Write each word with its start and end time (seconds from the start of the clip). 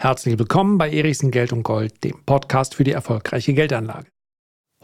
Herzlich 0.00 0.38
willkommen 0.38 0.78
bei 0.78 0.92
Erichsen 0.92 1.32
Geld 1.32 1.52
und 1.52 1.64
Gold, 1.64 2.04
dem 2.04 2.22
Podcast 2.24 2.76
für 2.76 2.84
die 2.84 2.92
erfolgreiche 2.92 3.52
Geldanlage. 3.52 4.06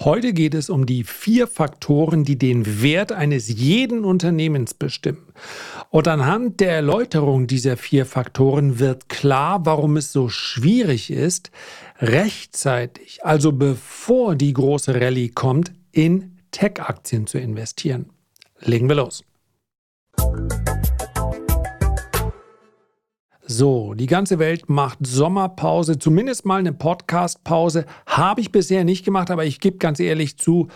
Heute 0.00 0.32
geht 0.32 0.54
es 0.54 0.68
um 0.68 0.86
die 0.86 1.04
vier 1.04 1.46
Faktoren, 1.46 2.24
die 2.24 2.36
den 2.36 2.82
Wert 2.82 3.12
eines 3.12 3.48
jeden 3.48 4.04
Unternehmens 4.04 4.74
bestimmen. 4.74 5.32
Und 5.90 6.08
anhand 6.08 6.58
der 6.58 6.72
Erläuterung 6.72 7.46
dieser 7.46 7.76
vier 7.76 8.06
Faktoren 8.06 8.80
wird 8.80 9.08
klar, 9.08 9.64
warum 9.64 9.96
es 9.96 10.10
so 10.10 10.28
schwierig 10.28 11.12
ist, 11.12 11.52
rechtzeitig, 12.00 13.24
also 13.24 13.52
bevor 13.52 14.34
die 14.34 14.52
große 14.52 15.00
Rallye 15.00 15.28
kommt, 15.28 15.72
in 15.92 16.40
Tech-Aktien 16.50 17.28
zu 17.28 17.38
investieren. 17.38 18.10
Legen 18.58 18.88
wir 18.88 18.96
los. 18.96 19.22
So, 23.46 23.92
die 23.92 24.06
ganze 24.06 24.38
Welt 24.38 24.70
macht 24.70 25.00
Sommerpause, 25.02 25.98
zumindest 25.98 26.46
mal 26.46 26.60
eine 26.60 26.72
Podcast-Pause. 26.72 27.84
Habe 28.06 28.40
ich 28.40 28.52
bisher 28.52 28.84
nicht 28.84 29.04
gemacht, 29.04 29.30
aber 29.30 29.44
ich 29.44 29.60
gebe 29.60 29.76
ganz 29.76 30.00
ehrlich 30.00 30.38
zu, 30.38 30.68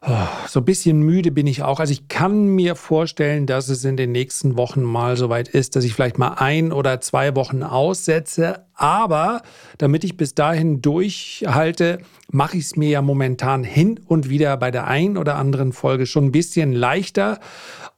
oh, 0.00 0.28
so 0.46 0.60
ein 0.60 0.64
bisschen 0.64 1.00
müde 1.00 1.32
bin 1.32 1.48
ich 1.48 1.64
auch. 1.64 1.80
Also 1.80 1.92
ich 1.92 2.06
kann 2.06 2.46
mir 2.46 2.76
vorstellen, 2.76 3.46
dass 3.46 3.68
es 3.68 3.84
in 3.84 3.96
den 3.96 4.12
nächsten 4.12 4.56
Wochen 4.56 4.84
mal 4.84 5.16
soweit 5.16 5.48
ist, 5.48 5.74
dass 5.74 5.82
ich 5.82 5.92
vielleicht 5.92 6.16
mal 6.16 6.34
ein 6.34 6.70
oder 6.70 7.00
zwei 7.00 7.34
Wochen 7.34 7.64
aussetze. 7.64 8.64
Aber 8.74 9.42
damit 9.78 10.04
ich 10.04 10.16
bis 10.16 10.36
dahin 10.36 10.82
durchhalte, 10.82 11.98
mache 12.30 12.58
ich 12.58 12.66
es 12.66 12.76
mir 12.76 12.90
ja 12.90 13.02
momentan 13.02 13.64
hin 13.64 13.98
und 14.06 14.28
wieder 14.28 14.56
bei 14.56 14.70
der 14.70 14.86
einen 14.86 15.16
oder 15.16 15.34
anderen 15.34 15.72
Folge 15.72 16.06
schon 16.06 16.26
ein 16.26 16.32
bisschen 16.32 16.74
leichter 16.74 17.40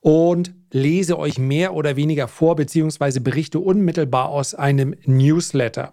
und 0.01 0.55
lese 0.77 1.19
euch 1.19 1.39
mehr 1.39 1.75
oder 1.75 1.97
weniger 1.97 2.29
vor, 2.29 2.55
beziehungsweise 2.57 3.21
berichte 3.21 3.59
unmittelbar 3.59 4.29
aus 4.29 4.55
einem 4.55 4.95
Newsletter. 5.05 5.91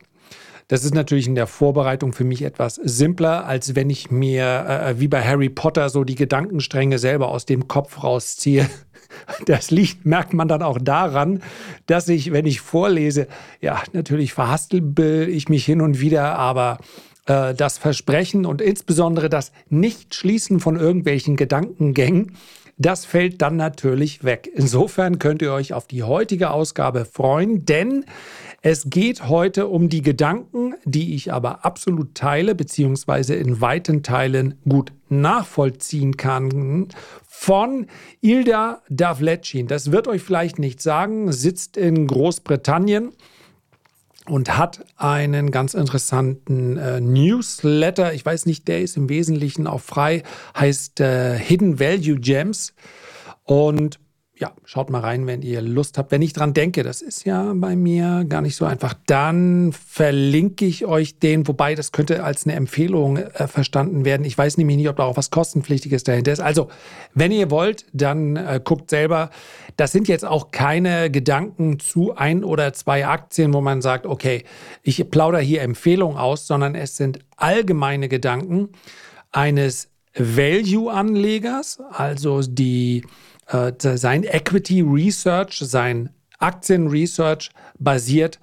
Das 0.68 0.84
ist 0.84 0.94
natürlich 0.94 1.28
in 1.28 1.36
der 1.36 1.48
Vorbereitung 1.48 2.14
für 2.14 2.24
mich 2.24 2.42
etwas 2.42 2.76
simpler, 2.76 3.46
als 3.46 3.76
wenn 3.76 3.90
ich 3.90 4.12
mir 4.12 4.66
äh, 4.68 5.00
wie 5.00 5.08
bei 5.08 5.22
Harry 5.24 5.50
Potter 5.50 5.90
so 5.90 6.04
die 6.04 6.16
Gedankenstränge 6.16 7.00
selber 7.00 7.30
aus 7.30 7.46
dem 7.46 7.68
Kopf 7.68 8.04
rausziehe. 8.04 8.70
Das 9.46 9.70
liegt, 9.70 10.08
merkt 10.08 10.34
man 10.34 10.48
dann 10.48 10.64
auch 10.64 10.80
daran, 10.82 11.44
dass 11.86 12.10
ich, 12.10 12.32
wenn 12.32 12.48
ich 12.48 12.62
vorlese, 12.62 13.28
ja, 13.62 13.80
natürlich 13.94 14.34
verhastel 14.34 14.82
ich 15.30 15.50
mich 15.50 15.66
hin 15.66 15.82
und 15.82 16.00
wieder, 16.00 16.36
aber 16.36 16.80
äh, 17.26 17.54
das 17.54 17.78
Versprechen 17.78 18.46
und 18.46 18.62
insbesondere 18.62 19.30
das 19.30 19.52
Nichtschließen 19.70 20.60
von 20.60 20.76
irgendwelchen 20.76 21.36
Gedankengängen 21.36 22.34
das 22.78 23.06
fällt 23.06 23.42
dann 23.42 23.56
natürlich 23.56 24.24
weg. 24.24 24.50
Insofern 24.54 25.20
könnt 25.20 25.42
ihr 25.42 25.54
euch 25.54 25.74
auf 25.74 25.88
die 25.88 26.04
heutige 26.04 26.50
Ausgabe 26.50 27.06
freuen, 27.06 27.66
denn 27.66 28.06
es 28.62 28.90
geht 28.90 29.28
heute 29.28 29.68
um 29.68 29.90
die 29.90 30.02
Gedanken, 30.02 30.74
die 30.86 31.14
ich 31.16 31.32
aber 31.32 31.66
absolut 31.66 32.16
teile, 32.16 32.56
beziehungsweise 32.56 33.36
in 33.36 33.62
weiten 33.62 34.04
Teilen 34.04 34.56
gut 34.68 34.92
nachvollziehen 35.10 36.18
kann, 36.18 36.88
von 37.28 37.88
Ilda 38.22 38.82
Davletschin. 38.90 39.68
Das 39.68 39.92
wird 39.92 40.08
euch 40.08 40.22
vielleicht 40.22 40.60
nicht 40.60 40.82
sagen, 40.82 41.32
sitzt 41.32 41.78
in 41.78 42.08
Großbritannien 42.08 43.12
und 44.28 44.58
hat 44.58 44.86
einen 44.96 45.52
ganz 45.52 45.74
interessanten 45.74 46.78
äh, 46.78 47.02
Newsletter. 47.02 48.14
Ich 48.14 48.26
weiß 48.26 48.46
nicht, 48.46 48.68
der 48.68 48.82
ist 48.82 48.96
im 48.96 49.10
Wesentlichen 49.10 49.68
auch 49.68 49.82
frei, 49.82 50.24
heißt 50.58 51.02
äh, 51.02 51.38
Hidden 51.38 51.80
Value 51.80 52.20
Gems. 52.20 52.74
Und 53.44 54.00
ja, 54.36 54.52
schaut 54.66 54.90
mal 54.90 55.02
rein, 55.02 55.28
wenn 55.28 55.44
ihr 55.44 55.62
Lust 55.62 55.98
habt. 56.00 56.12
Wenn 56.12 56.24
ich 56.24 56.34
dran 56.34 56.56
denke, 56.56 56.82
das 56.82 57.04
ist 57.04 57.24
ja 57.24 57.54
bei 57.56 57.76
mir 57.76 58.26
gar 58.28 58.42
nicht 58.42 58.56
so 58.56 58.66
einfach, 58.66 58.96
dann 59.06 59.72
verlinke 59.74 60.66
ich 60.66 60.86
euch 60.86 61.20
den, 61.20 61.48
wobei 61.48 61.76
das 61.76 61.92
könnte 61.92 62.24
als 62.24 62.46
eine 62.46 62.56
Empfehlung 62.56 63.18
äh, 63.18 63.48
verstanden 63.48 64.06
werden. 64.06 64.26
Ich 64.26 64.36
weiß 64.36 64.58
nämlich 64.58 64.78
nicht, 64.78 64.90
ob 64.90 64.96
da 64.96 65.04
auch 65.04 65.18
was 65.18 65.30
kostenpflichtiges 65.30 66.04
dahinter 66.04 66.34
ist. 66.34 66.40
Also, 66.40 66.70
wenn 67.14 67.32
ihr 67.32 67.52
wollt, 67.52 67.86
dann 67.94 68.36
äh, 68.36 68.60
guckt 68.64 68.90
selber. 68.90 69.30
Das 69.78 69.92
sind 69.92 70.08
jetzt 70.08 70.26
auch 70.26 70.50
keine 70.50 71.12
Gedanken 71.12 71.80
zu 71.80 72.16
ein 72.16 72.44
oder 72.44 72.74
zwei 72.74 73.06
Aktien, 73.06 73.54
wo 73.54 73.62
man 73.62 73.84
sagt, 73.84 74.08
okay, 74.08 74.46
ich 74.82 75.10
plaudere 75.12 75.42
hier 75.42 75.62
Empfehlungen 75.62 76.18
aus, 76.18 76.48
sondern 76.48 76.74
es 76.74 76.98
sind 76.98 77.20
allgemeine 77.38 78.10
Gedanken 78.10 78.70
eines 79.32 79.90
Value-Anlegers, 80.16 81.80
also 81.92 82.42
die 82.42 83.04
äh, 83.48 83.72
sein 83.80 84.24
Equity 84.24 84.82
Research, 84.82 85.60
sein 85.60 86.10
Aktien 86.40 86.88
Research 86.88 87.52
basiert 87.80 88.40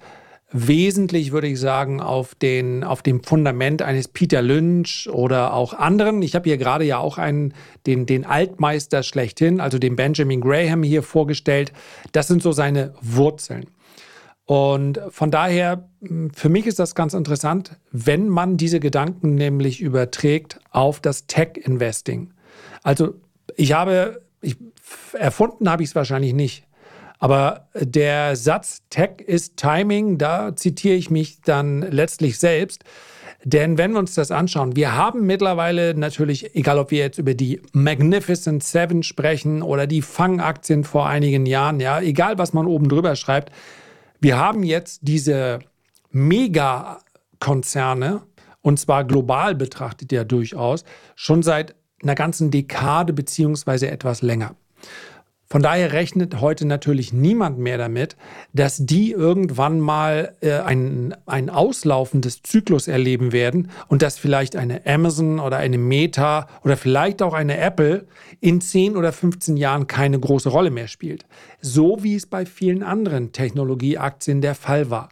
wesentlich, 0.53 1.31
würde 1.31 1.47
ich 1.47 1.59
sagen, 1.59 2.01
auf, 2.01 2.35
den, 2.35 2.83
auf 2.83 3.01
dem 3.01 3.23
Fundament 3.23 3.81
eines 3.81 4.07
Peter 4.07 4.41
Lynch 4.41 5.09
oder 5.11 5.53
auch 5.53 5.73
anderen. 5.73 6.21
Ich 6.21 6.35
habe 6.35 6.49
hier 6.49 6.57
gerade 6.57 6.83
ja 6.83 6.97
auch 6.97 7.17
einen, 7.17 7.53
den, 7.85 8.05
den 8.05 8.25
Altmeister 8.25 9.03
schlechthin, 9.03 9.61
also 9.61 9.79
den 9.79 9.95
Benjamin 9.95 10.41
Graham 10.41 10.83
hier 10.83 11.03
vorgestellt. 11.03 11.71
Das 12.11 12.27
sind 12.27 12.43
so 12.43 12.51
seine 12.51 12.93
Wurzeln. 13.01 13.67
Und 14.45 14.99
von 15.09 15.31
daher, 15.31 15.87
hm, 16.01 16.31
für 16.31 16.49
mich 16.49 16.67
ist 16.67 16.79
das 16.79 16.95
ganz 16.95 17.13
interessant, 17.13 17.77
wenn 17.91 18.27
man 18.27 18.57
diese 18.57 18.81
Gedanken 18.81 19.35
nämlich 19.35 19.79
überträgt 19.79 20.59
auf 20.71 20.99
das 20.99 21.27
Tech-Investing. 21.27 22.33
Also 22.83 23.13
ich 23.55 23.71
habe 23.73 24.21
ich, 24.41 24.57
erfunden 25.13 25.69
habe 25.69 25.83
ich 25.83 25.89
es 25.89 25.95
wahrscheinlich 25.95 26.33
nicht. 26.33 26.65
Aber 27.19 27.67
der 27.75 28.35
Satz 28.35 28.81
Tech 28.89 29.21
ist 29.25 29.57
Timing, 29.57 30.17
da 30.17 30.55
zitiere 30.55 30.95
ich 30.95 31.11
mich 31.11 31.41
dann 31.41 31.81
letztlich 31.81 32.39
selbst. 32.39 32.83
Denn 33.43 33.77
wenn 33.77 33.91
wir 33.91 33.99
uns 33.99 34.15
das 34.15 34.31
anschauen, 34.31 34.75
wir 34.75 34.95
haben 34.95 35.25
mittlerweile 35.25 35.95
natürlich, 35.95 36.55
egal 36.55 36.79
ob 36.79 36.91
wir 36.91 36.99
jetzt 36.99 37.17
über 37.17 37.33
die 37.33 37.61
Magnificent 37.73 38.63
Seven 38.63 39.03
sprechen 39.03 39.61
oder 39.61 39.87
die 39.87 40.01
Fangaktien 40.01 40.83
vor 40.83 41.07
einigen 41.07 41.45
Jahren, 41.45 41.79
ja, 41.79 42.01
egal 42.01 42.37
was 42.37 42.51
man 42.53 42.67
oben 42.67 42.89
drüber 42.89 43.15
schreibt, 43.15 43.51
wir 44.19 44.37
haben 44.37 44.63
jetzt 44.63 44.99
diese 45.03 45.59
Megakonzerne, 46.11 48.23
und 48.61 48.79
zwar 48.79 49.05
global 49.05 49.55
betrachtet 49.55 50.11
ja 50.11 50.23
durchaus, 50.23 50.83
schon 51.15 51.41
seit 51.41 51.73
einer 52.03 52.13
ganzen 52.15 52.51
Dekade 52.51 53.13
beziehungsweise 53.13 53.89
etwas 53.89 54.21
länger. 54.21 54.55
Von 55.51 55.61
daher 55.61 55.91
rechnet 55.91 56.39
heute 56.39 56.65
natürlich 56.65 57.11
niemand 57.11 57.59
mehr 57.59 57.77
damit, 57.77 58.15
dass 58.53 58.77
die 58.85 59.11
irgendwann 59.11 59.81
mal 59.81 60.33
äh, 60.39 60.59
ein, 60.59 61.13
ein 61.25 61.49
Auslaufen 61.49 62.21
des 62.21 62.41
Zyklus 62.41 62.87
erleben 62.87 63.33
werden 63.33 63.69
und 63.89 64.01
dass 64.01 64.17
vielleicht 64.17 64.55
eine 64.55 64.85
Amazon 64.85 65.41
oder 65.41 65.57
eine 65.57 65.77
Meta 65.77 66.47
oder 66.63 66.77
vielleicht 66.77 67.21
auch 67.21 67.33
eine 67.33 67.57
Apple 67.57 68.07
in 68.39 68.61
10 68.61 68.95
oder 68.95 69.11
15 69.11 69.57
Jahren 69.57 69.87
keine 69.87 70.17
große 70.17 70.47
Rolle 70.47 70.71
mehr 70.71 70.87
spielt. 70.87 71.25
So 71.59 72.01
wie 72.01 72.15
es 72.15 72.27
bei 72.27 72.45
vielen 72.45 72.81
anderen 72.81 73.33
Technologieaktien 73.33 74.39
der 74.39 74.55
Fall 74.55 74.89
war. 74.89 75.09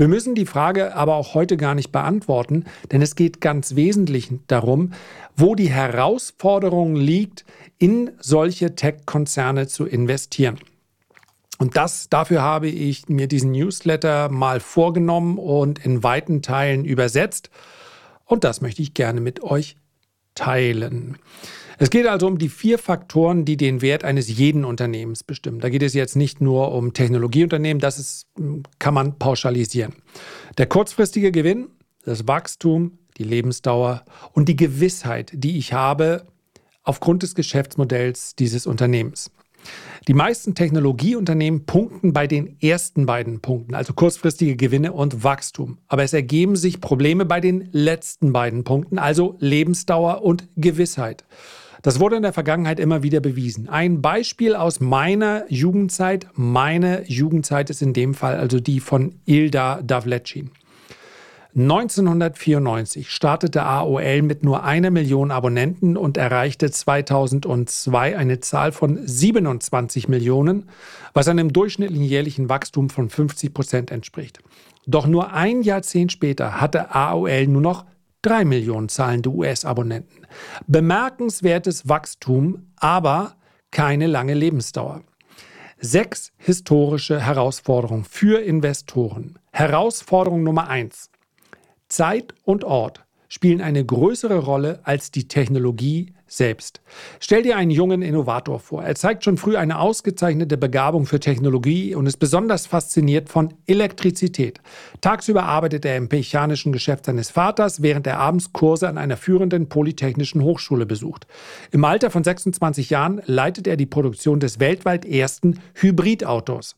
Wir 0.00 0.08
müssen 0.08 0.34
die 0.34 0.46
Frage 0.46 0.94
aber 0.94 1.16
auch 1.16 1.34
heute 1.34 1.58
gar 1.58 1.74
nicht 1.74 1.92
beantworten, 1.92 2.64
denn 2.90 3.02
es 3.02 3.16
geht 3.16 3.42
ganz 3.42 3.76
wesentlich 3.76 4.30
darum, 4.46 4.94
wo 5.36 5.54
die 5.54 5.68
Herausforderung 5.68 6.96
liegt, 6.96 7.44
in 7.76 8.10
solche 8.18 8.74
Tech-Konzerne 8.74 9.66
zu 9.66 9.84
investieren. 9.84 10.58
Und 11.58 11.76
das, 11.76 12.08
dafür 12.08 12.40
habe 12.40 12.68
ich 12.68 13.10
mir 13.10 13.28
diesen 13.28 13.50
Newsletter 13.50 14.30
mal 14.30 14.60
vorgenommen 14.60 15.36
und 15.36 15.84
in 15.84 16.02
weiten 16.02 16.40
Teilen 16.40 16.86
übersetzt. 16.86 17.50
Und 18.24 18.42
das 18.44 18.62
möchte 18.62 18.80
ich 18.80 18.94
gerne 18.94 19.20
mit 19.20 19.42
euch 19.42 19.76
teilen. 20.34 21.18
Es 21.82 21.88
geht 21.88 22.06
also 22.06 22.26
um 22.26 22.36
die 22.36 22.50
vier 22.50 22.76
Faktoren, 22.76 23.46
die 23.46 23.56
den 23.56 23.80
Wert 23.80 24.04
eines 24.04 24.28
jeden 24.28 24.66
Unternehmens 24.66 25.24
bestimmen. 25.24 25.60
Da 25.60 25.70
geht 25.70 25.82
es 25.82 25.94
jetzt 25.94 26.14
nicht 26.14 26.42
nur 26.42 26.72
um 26.72 26.92
Technologieunternehmen, 26.92 27.80
das 27.80 27.98
ist, 27.98 28.26
kann 28.78 28.92
man 28.92 29.18
pauschalisieren. 29.18 29.94
Der 30.58 30.66
kurzfristige 30.66 31.32
Gewinn, 31.32 31.68
das 32.04 32.28
Wachstum, 32.28 32.98
die 33.16 33.24
Lebensdauer 33.24 34.04
und 34.34 34.50
die 34.50 34.56
Gewissheit, 34.56 35.32
die 35.32 35.56
ich 35.56 35.72
habe 35.72 36.26
aufgrund 36.82 37.22
des 37.22 37.34
Geschäftsmodells 37.34 38.36
dieses 38.36 38.66
Unternehmens. 38.66 39.30
Die 40.06 40.14
meisten 40.14 40.54
Technologieunternehmen 40.54 41.64
punkten 41.64 42.12
bei 42.12 42.26
den 42.26 42.60
ersten 42.60 43.06
beiden 43.06 43.40
Punkten, 43.40 43.74
also 43.74 43.94
kurzfristige 43.94 44.56
Gewinne 44.56 44.92
und 44.92 45.24
Wachstum. 45.24 45.78
Aber 45.88 46.02
es 46.02 46.12
ergeben 46.12 46.56
sich 46.56 46.82
Probleme 46.82 47.24
bei 47.24 47.40
den 47.40 47.70
letzten 47.72 48.34
beiden 48.34 48.64
Punkten, 48.64 48.98
also 48.98 49.36
Lebensdauer 49.38 50.20
und 50.22 50.46
Gewissheit. 50.56 51.24
Das 51.82 51.98
wurde 51.98 52.16
in 52.16 52.22
der 52.22 52.32
Vergangenheit 52.32 52.78
immer 52.78 53.02
wieder 53.02 53.20
bewiesen. 53.20 53.68
Ein 53.68 54.02
Beispiel 54.02 54.54
aus 54.54 54.80
meiner 54.80 55.44
Jugendzeit. 55.48 56.26
Meine 56.34 57.04
Jugendzeit 57.06 57.70
ist 57.70 57.80
in 57.80 57.94
dem 57.94 58.14
Fall 58.14 58.36
also 58.36 58.60
die 58.60 58.80
von 58.80 59.14
Ilda 59.24 59.80
Davletschin. 59.82 60.50
1994 61.56 63.10
startete 63.10 63.64
AOL 63.64 64.22
mit 64.22 64.44
nur 64.44 64.62
einer 64.62 64.90
Million 64.90 65.32
Abonnenten 65.32 65.96
und 65.96 66.16
erreichte 66.16 66.70
2002 66.70 68.16
eine 68.16 68.38
Zahl 68.38 68.70
von 68.70 69.00
27 69.04 70.06
Millionen, 70.06 70.68
was 71.12 71.26
einem 71.26 71.52
durchschnittlichen 71.52 72.04
jährlichen 72.04 72.48
Wachstum 72.48 72.88
von 72.88 73.10
50 73.10 73.52
Prozent 73.52 73.90
entspricht. 73.90 74.38
Doch 74.86 75.08
nur 75.08 75.32
ein 75.32 75.62
Jahrzehnt 75.62 76.12
später 76.12 76.60
hatte 76.60 76.94
AOL 76.94 77.48
nur 77.48 77.62
noch 77.62 77.84
drei 78.22 78.44
Millionen 78.44 78.88
zahlende 78.88 79.30
US-Abonnenten. 79.30 80.26
Bemerkenswertes 80.66 81.88
Wachstum, 81.88 82.72
aber 82.76 83.36
keine 83.70 84.06
lange 84.06 84.34
Lebensdauer. 84.34 85.02
Sechs 85.78 86.32
historische 86.36 87.20
Herausforderungen 87.20 88.04
für 88.04 88.40
Investoren. 88.40 89.38
Herausforderung 89.52 90.42
Nummer 90.42 90.68
eins. 90.68 91.10
Zeit 91.88 92.34
und 92.44 92.64
Ort 92.64 93.04
spielen 93.30 93.62
eine 93.62 93.82
größere 93.82 94.38
Rolle 94.38 94.80
als 94.82 95.12
die 95.12 95.28
Technologie 95.28 96.12
selbst. 96.26 96.80
Stell 97.20 97.42
dir 97.42 97.56
einen 97.56 97.70
jungen 97.70 98.02
Innovator 98.02 98.58
vor. 98.58 98.82
Er 98.82 98.96
zeigt 98.96 99.24
schon 99.24 99.36
früh 99.36 99.56
eine 99.56 99.78
ausgezeichnete 99.78 100.58
Begabung 100.58 101.06
für 101.06 101.20
Technologie 101.20 101.94
und 101.94 102.06
ist 102.06 102.18
besonders 102.18 102.66
fasziniert 102.66 103.28
von 103.28 103.54
Elektrizität. 103.66 104.60
Tagsüber 105.00 105.44
arbeitet 105.44 105.84
er 105.84 105.96
im 105.96 106.08
mechanischen 106.10 106.72
Geschäft 106.72 107.06
seines 107.06 107.30
Vaters, 107.30 107.82
während 107.82 108.06
er 108.08 108.18
abends 108.18 108.52
Kurse 108.52 108.88
an 108.88 108.98
einer 108.98 109.16
führenden 109.16 109.68
polytechnischen 109.68 110.42
Hochschule 110.42 110.84
besucht. 110.84 111.26
Im 111.70 111.84
Alter 111.84 112.10
von 112.10 112.24
26 112.24 112.90
Jahren 112.90 113.22
leitet 113.26 113.68
er 113.68 113.76
die 113.76 113.86
Produktion 113.86 114.40
des 114.40 114.58
weltweit 114.58 115.04
ersten 115.04 115.60
Hybridautos. 115.74 116.74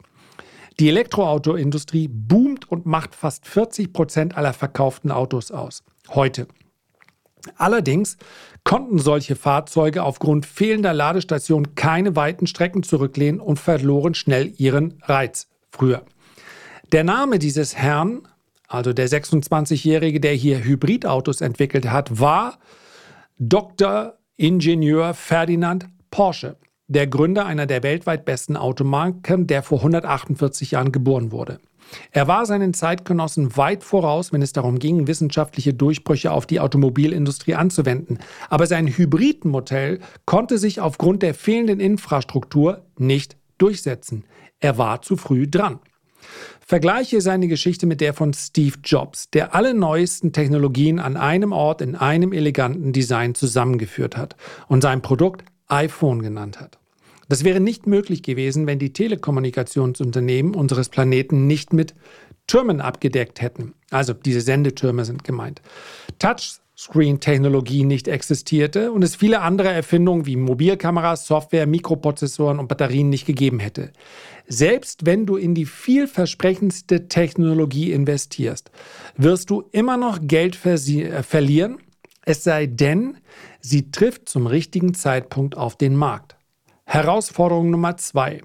Die 0.80 0.88
Elektroautoindustrie 0.88 2.08
boomt 2.08 2.70
und 2.70 2.86
macht 2.86 3.14
fast 3.14 3.46
40 3.46 3.92
Prozent 3.92 4.36
aller 4.36 4.52
verkauften 4.52 5.10
Autos 5.10 5.50
aus. 5.50 5.82
Heute. 6.08 6.46
Allerdings 7.56 8.16
konnten 8.64 8.98
solche 8.98 9.36
Fahrzeuge 9.36 10.02
aufgrund 10.02 10.46
fehlender 10.46 10.92
Ladestationen 10.92 11.74
keine 11.74 12.14
weiten 12.14 12.46
Strecken 12.46 12.82
zurücklehnen 12.82 13.40
und 13.40 13.58
verloren 13.58 14.14
schnell 14.14 14.52
ihren 14.56 15.02
Reiz 15.02 15.48
früher. 15.70 16.02
Der 16.92 17.04
Name 17.04 17.38
dieses 17.38 17.76
Herrn, 17.76 18.22
also 18.68 18.92
der 18.92 19.08
26-Jährige, 19.08 20.20
der 20.20 20.34
hier 20.34 20.62
Hybridautos 20.62 21.40
entwickelt 21.40 21.90
hat, 21.90 22.20
war 22.20 22.58
Dr. 23.38 24.18
Ingenieur 24.36 25.14
Ferdinand 25.14 25.88
Porsche, 26.10 26.56
der 26.86 27.06
Gründer 27.06 27.46
einer 27.46 27.66
der 27.66 27.82
weltweit 27.82 28.24
besten 28.24 28.56
Automarken, 28.56 29.46
der 29.46 29.62
vor 29.62 29.78
148 29.78 30.72
Jahren 30.72 30.92
geboren 30.92 31.32
wurde. 31.32 31.58
Er 32.10 32.28
war 32.28 32.46
seinen 32.46 32.74
Zeitgenossen 32.74 33.56
weit 33.56 33.84
voraus, 33.84 34.32
wenn 34.32 34.42
es 34.42 34.52
darum 34.52 34.78
ging, 34.78 35.06
wissenschaftliche 35.06 35.74
Durchbrüche 35.74 36.32
auf 36.32 36.46
die 36.46 36.60
Automobilindustrie 36.60 37.54
anzuwenden. 37.54 38.18
Aber 38.48 38.66
sein 38.66 38.88
Hybridmodell 38.88 40.00
konnte 40.24 40.58
sich 40.58 40.80
aufgrund 40.80 41.22
der 41.22 41.34
fehlenden 41.34 41.80
Infrastruktur 41.80 42.84
nicht 42.98 43.36
durchsetzen. 43.58 44.24
Er 44.60 44.78
war 44.78 45.02
zu 45.02 45.16
früh 45.16 45.48
dran. 45.48 45.80
Vergleiche 46.64 47.20
seine 47.20 47.48
Geschichte 47.48 47.86
mit 47.86 48.00
der 48.00 48.14
von 48.14 48.32
Steve 48.32 48.76
Jobs, 48.84 49.28
der 49.30 49.54
alle 49.54 49.74
neuesten 49.74 50.32
Technologien 50.32 51.00
an 51.00 51.16
einem 51.16 51.52
Ort 51.52 51.82
in 51.82 51.96
einem 51.96 52.32
eleganten 52.32 52.92
Design 52.92 53.34
zusammengeführt 53.34 54.16
hat 54.16 54.36
und 54.68 54.82
sein 54.82 55.02
Produkt 55.02 55.44
iPhone 55.68 56.22
genannt 56.22 56.60
hat. 56.60 56.78
Das 57.32 57.44
wäre 57.44 57.60
nicht 57.60 57.86
möglich 57.86 58.22
gewesen, 58.22 58.66
wenn 58.66 58.78
die 58.78 58.92
Telekommunikationsunternehmen 58.92 60.54
unseres 60.54 60.90
Planeten 60.90 61.46
nicht 61.46 61.72
mit 61.72 61.94
Türmen 62.46 62.82
abgedeckt 62.82 63.40
hätten. 63.40 63.72
Also 63.90 64.12
diese 64.12 64.42
Sendetürme 64.42 65.06
sind 65.06 65.24
gemeint. 65.24 65.62
Touchscreen-Technologie 66.18 67.84
nicht 67.84 68.06
existierte 68.06 68.92
und 68.92 69.02
es 69.02 69.16
viele 69.16 69.40
andere 69.40 69.70
Erfindungen 69.70 70.26
wie 70.26 70.36
Mobilkameras, 70.36 71.26
Software, 71.26 71.66
Mikroprozessoren 71.66 72.58
und 72.58 72.68
Batterien 72.68 73.08
nicht 73.08 73.24
gegeben 73.24 73.60
hätte. 73.60 73.94
Selbst 74.46 75.06
wenn 75.06 75.24
du 75.24 75.36
in 75.36 75.54
die 75.54 75.64
vielversprechendste 75.64 77.08
Technologie 77.08 77.92
investierst, 77.92 78.70
wirst 79.16 79.48
du 79.48 79.64
immer 79.72 79.96
noch 79.96 80.18
Geld 80.20 80.62
äh, 80.66 81.22
verlieren, 81.22 81.78
es 82.26 82.44
sei 82.44 82.66
denn, 82.66 83.16
sie 83.62 83.90
trifft 83.90 84.28
zum 84.28 84.46
richtigen 84.46 84.92
Zeitpunkt 84.92 85.56
auf 85.56 85.76
den 85.76 85.96
Markt. 85.96 86.36
Herausforderung 86.84 87.70
Nummer 87.70 87.96
zwei. 87.96 88.42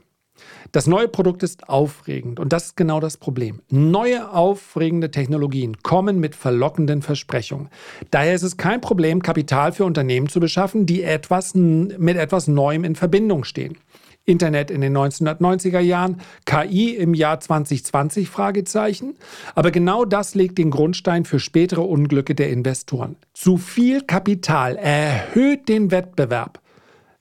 Das 0.72 0.86
neue 0.86 1.08
Produkt 1.08 1.44
ist 1.44 1.70
aufregend 1.70 2.40
und 2.40 2.54
das 2.54 2.68
ist 2.68 2.78
genau 2.78 3.00
das 3.00 3.18
Problem. 3.18 3.62
Neue 3.70 4.32
aufregende 4.32 5.12
Technologien 5.12 5.78
kommen 5.82 6.20
mit 6.20 6.36
verlockenden 6.36 7.02
Versprechungen. 7.02 7.70
Daher 8.12 8.36
ist 8.36 8.44
es 8.44 8.58
kein 8.58 8.82
Problem, 8.82 9.22
Kapital 9.22 9.72
für 9.72 9.86
Unternehmen 9.86 10.30
zu 10.30 10.40
beschaffen, 10.40 10.86
die 10.86 11.04
etwas 11.04 11.56
mit 11.56 12.18
etwas 12.18 12.48
Neuem 12.48 12.84
in 12.84 12.96
Verbindung 12.96 13.44
stehen. 13.44 13.78
Internet 14.26 14.70
in 14.70 14.82
den 14.82 14.96
1990er 14.96 15.80
Jahren, 15.80 16.20
KI 16.46 16.94
im 16.96 17.14
Jahr 17.14 17.40
2020 17.40 18.30
Fragezeichen. 18.30 19.16
Aber 19.56 19.72
genau 19.72 20.04
das 20.04 20.36
legt 20.36 20.58
den 20.58 20.70
Grundstein 20.70 21.24
für 21.24 21.40
spätere 21.40 21.82
Unglücke 21.82 22.36
der 22.36 22.50
Investoren. 22.50 23.16
Zu 23.34 23.56
viel 23.56 24.02
Kapital 24.02 24.76
erhöht 24.76 25.70
den 25.70 25.92
Wettbewerb 25.92 26.60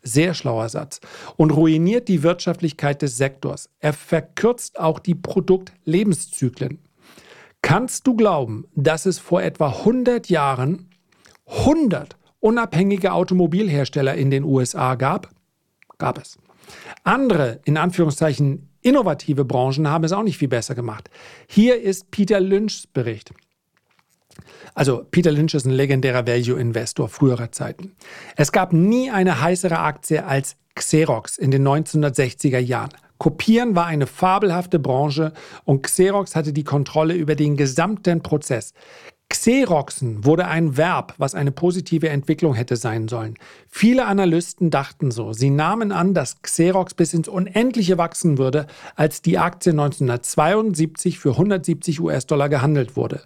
sehr 0.06 0.34
schlauer 0.34 0.68
Satz. 0.68 1.00
Und 1.36 1.50
ruiniert 1.50 2.08
die 2.08 2.22
Wirtschaftlichkeit 2.22 3.02
des 3.02 3.16
Sektors. 3.16 3.68
Er 3.80 3.92
verkürzt 3.92 4.78
auch 4.78 4.98
die 4.98 5.14
Produktlebenszyklen. 5.14 6.78
Kannst 7.62 8.06
du 8.06 8.14
glauben, 8.14 8.66
dass 8.74 9.06
es 9.06 9.18
vor 9.18 9.42
etwa 9.42 9.68
100 9.68 10.28
Jahren 10.28 10.88
100 11.46 12.16
unabhängige 12.40 13.12
Automobilhersteller 13.12 14.14
in 14.14 14.30
den 14.30 14.44
USA 14.44 14.94
gab? 14.94 15.30
Gab 15.98 16.18
es. 16.18 16.38
Andere, 17.04 17.60
in 17.64 17.76
Anführungszeichen, 17.76 18.68
innovative 18.82 19.44
Branchen 19.44 19.88
haben 19.88 20.04
es 20.04 20.12
auch 20.12 20.22
nicht 20.22 20.38
viel 20.38 20.48
besser 20.48 20.74
gemacht. 20.74 21.10
Hier 21.48 21.80
ist 21.80 22.10
Peter 22.10 22.40
Lynchs 22.40 22.86
Bericht. 22.86 23.32
Also 24.74 25.04
Peter 25.10 25.32
Lynch 25.32 25.54
ist 25.54 25.66
ein 25.66 25.70
legendärer 25.70 26.26
Value-Investor 26.26 27.08
früherer 27.08 27.52
Zeiten. 27.52 27.92
Es 28.36 28.52
gab 28.52 28.72
nie 28.72 29.10
eine 29.10 29.40
heißere 29.40 29.78
Aktie 29.78 30.24
als 30.24 30.56
Xerox 30.74 31.38
in 31.38 31.50
den 31.50 31.66
1960er 31.66 32.58
Jahren. 32.58 32.90
Kopieren 33.18 33.74
war 33.74 33.86
eine 33.86 34.06
fabelhafte 34.06 34.78
Branche 34.78 35.32
und 35.64 35.82
Xerox 35.82 36.36
hatte 36.36 36.52
die 36.52 36.64
Kontrolle 36.64 37.14
über 37.14 37.34
den 37.34 37.56
gesamten 37.56 38.22
Prozess. 38.22 38.74
Xeroxen 39.28 40.24
wurde 40.24 40.46
ein 40.46 40.76
Verb, 40.76 41.14
was 41.18 41.34
eine 41.34 41.50
positive 41.50 42.08
Entwicklung 42.08 42.54
hätte 42.54 42.76
sein 42.76 43.08
sollen. 43.08 43.34
Viele 43.68 44.06
Analysten 44.06 44.70
dachten 44.70 45.10
so. 45.10 45.32
Sie 45.32 45.50
nahmen 45.50 45.92
an, 45.92 46.14
dass 46.14 46.42
Xerox 46.42 46.94
bis 46.94 47.12
ins 47.12 47.28
Unendliche 47.28 47.98
wachsen 47.98 48.38
würde, 48.38 48.66
als 48.94 49.22
die 49.22 49.38
Aktie 49.38 49.72
1972 49.72 51.18
für 51.18 51.30
170 51.30 52.00
US-Dollar 52.00 52.48
gehandelt 52.48 52.96
wurde. 52.96 53.22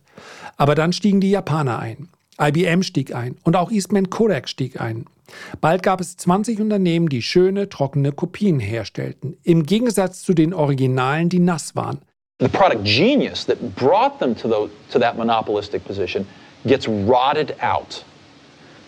Aber 0.57 0.75
dann 0.75 0.93
stiegen 0.93 1.21
die 1.21 1.31
Japaner 1.31 1.79
ein. 1.79 2.09
IBM 2.41 2.83
stieg 2.83 3.15
ein 3.15 3.37
und 3.43 3.55
auch 3.55 3.71
Eastman 3.71 4.09
Kodak 4.09 4.49
stieg 4.49 4.81
ein. 4.81 5.05
Bald 5.61 5.83
gab 5.83 6.01
es 6.01 6.17
20 6.17 6.61
Unternehmen, 6.61 7.09
die 7.09 7.23
schöne, 7.23 7.69
trockene 7.69 8.13
Kopien 8.13 8.59
herstellten, 8.59 9.37
im 9.43 9.65
Gegensatz 9.65 10.23
zu 10.23 10.35
den 10.35 10.55
Originalen, 10.55 11.29
die 11.29 11.39
nass 11.39 11.77
waren. 11.77 12.01
The 12.41 12.49
product 12.49 12.83
genius 12.83 13.45
that 13.45 13.77
brought 13.77 14.19
them 14.19 14.35
to, 14.35 14.49
the, 14.49 14.71
to 14.91 14.99
that 14.99 15.17
monopolistic 15.17 15.85
position 15.85 16.27
gets 16.67 16.89
rotted 16.89 17.55
out 17.61 18.05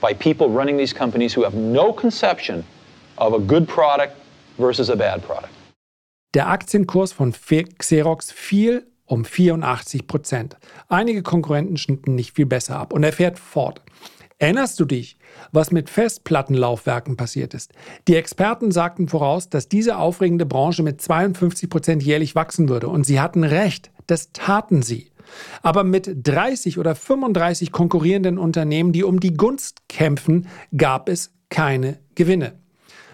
by 0.00 0.12
people 0.14 0.48
running 0.48 0.76
these 0.76 0.92
companies 0.92 1.32
who 1.32 1.44
have 1.44 1.54
no 1.54 1.92
conception 1.92 2.64
of 3.18 3.34
a 3.34 3.38
good 3.38 3.68
product 3.68 4.16
versus 4.58 4.88
a 4.88 4.96
bad 4.96 5.22
product. 5.22 5.52
Der 6.34 6.48
Aktienkurs 6.48 7.12
von 7.12 7.32
Xerox 7.32 8.32
fiel 8.32 8.86
um 9.04 9.24
84 9.24 10.06
Prozent. 10.06 10.56
Einige 10.88 11.22
Konkurrenten 11.22 11.76
schnitten 11.76 12.14
nicht 12.14 12.34
viel 12.34 12.46
besser 12.46 12.78
ab 12.78 12.94
und 12.94 13.02
er 13.04 13.12
fährt 13.12 13.38
fort. 13.38 13.82
Erinnerst 14.42 14.80
du 14.80 14.84
dich, 14.84 15.18
was 15.52 15.70
mit 15.70 15.88
Festplattenlaufwerken 15.88 17.16
passiert 17.16 17.54
ist? 17.54 17.72
Die 18.08 18.16
Experten 18.16 18.72
sagten 18.72 19.06
voraus, 19.06 19.48
dass 19.48 19.68
diese 19.68 19.98
aufregende 19.98 20.46
Branche 20.46 20.82
mit 20.82 21.00
52 21.00 21.70
Prozent 21.70 22.02
jährlich 22.02 22.34
wachsen 22.34 22.68
würde. 22.68 22.88
Und 22.88 23.06
sie 23.06 23.20
hatten 23.20 23.44
recht, 23.44 23.92
das 24.08 24.32
taten 24.32 24.82
sie. 24.82 25.12
Aber 25.62 25.84
mit 25.84 26.10
30 26.24 26.78
oder 26.78 26.96
35 26.96 27.70
konkurrierenden 27.70 28.36
Unternehmen, 28.36 28.90
die 28.90 29.04
um 29.04 29.20
die 29.20 29.34
Gunst 29.34 29.88
kämpfen, 29.88 30.48
gab 30.76 31.08
es 31.08 31.30
keine 31.48 32.00
Gewinne. 32.16 32.54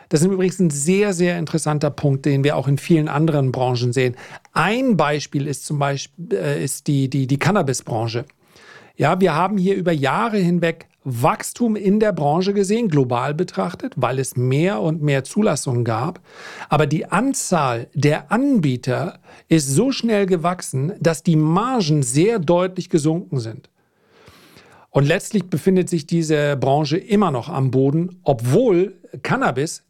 Das 0.08 0.22
ist 0.22 0.28
übrigens 0.28 0.58
ein 0.60 0.70
sehr, 0.70 1.12
sehr 1.12 1.38
interessanter 1.38 1.90
Punkt, 1.90 2.24
den 2.24 2.42
wir 2.42 2.56
auch 2.56 2.68
in 2.68 2.78
vielen 2.78 3.08
anderen 3.08 3.52
Branchen 3.52 3.92
sehen. 3.92 4.16
Ein 4.54 4.96
Beispiel 4.96 5.46
ist 5.46 5.66
zum 5.66 5.78
Beispiel 5.78 6.32
äh, 6.32 6.64
ist 6.64 6.86
die, 6.86 7.10
die, 7.10 7.26
die 7.26 7.38
Cannabisbranche. 7.38 8.24
Ja, 8.96 9.20
wir 9.20 9.34
haben 9.34 9.58
hier 9.58 9.76
über 9.76 9.92
Jahre 9.92 10.38
hinweg 10.38 10.86
Wachstum 11.08 11.76
in 11.76 12.00
der 12.00 12.12
Branche 12.12 12.52
gesehen, 12.52 12.88
global 12.88 13.34
betrachtet, 13.34 13.94
weil 13.96 14.18
es 14.18 14.36
mehr 14.36 14.80
und 14.80 15.02
mehr 15.02 15.24
Zulassungen 15.24 15.84
gab. 15.84 16.20
Aber 16.68 16.86
die 16.86 17.06
Anzahl 17.06 17.88
der 17.94 18.30
Anbieter 18.30 19.20
ist 19.48 19.68
so 19.68 19.90
schnell 19.92 20.26
gewachsen, 20.26 20.92
dass 21.00 21.22
die 21.22 21.36
Margen 21.36 22.02
sehr 22.02 22.38
deutlich 22.38 22.90
gesunken 22.90 23.40
sind. 23.40 23.70
Und 24.90 25.06
letztlich 25.06 25.44
befindet 25.44 25.88
sich 25.88 26.06
diese 26.06 26.56
Branche 26.56 26.96
immer 26.96 27.30
noch 27.30 27.48
am 27.48 27.70
Boden, 27.70 28.20
obwohl 28.22 28.94
Cannabis 29.22 29.84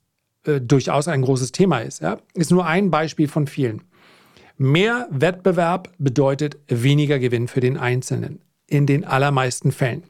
äh, 0.44 0.60
durchaus 0.60 1.08
ein 1.08 1.22
großes 1.22 1.52
Thema 1.52 1.78
ist. 1.80 2.00
Ja? 2.00 2.18
Ist 2.34 2.50
nur 2.50 2.66
ein 2.66 2.90
Beispiel 2.90 3.28
von 3.28 3.46
vielen. 3.46 3.82
Mehr 4.56 5.06
Wettbewerb 5.10 5.92
bedeutet 5.98 6.58
weniger 6.66 7.18
Gewinn 7.18 7.46
für 7.48 7.60
den 7.60 7.76
Einzelnen 7.76 8.40
in 8.66 8.86
den 8.86 9.04
allermeisten 9.04 9.72
Fällen. 9.72 10.02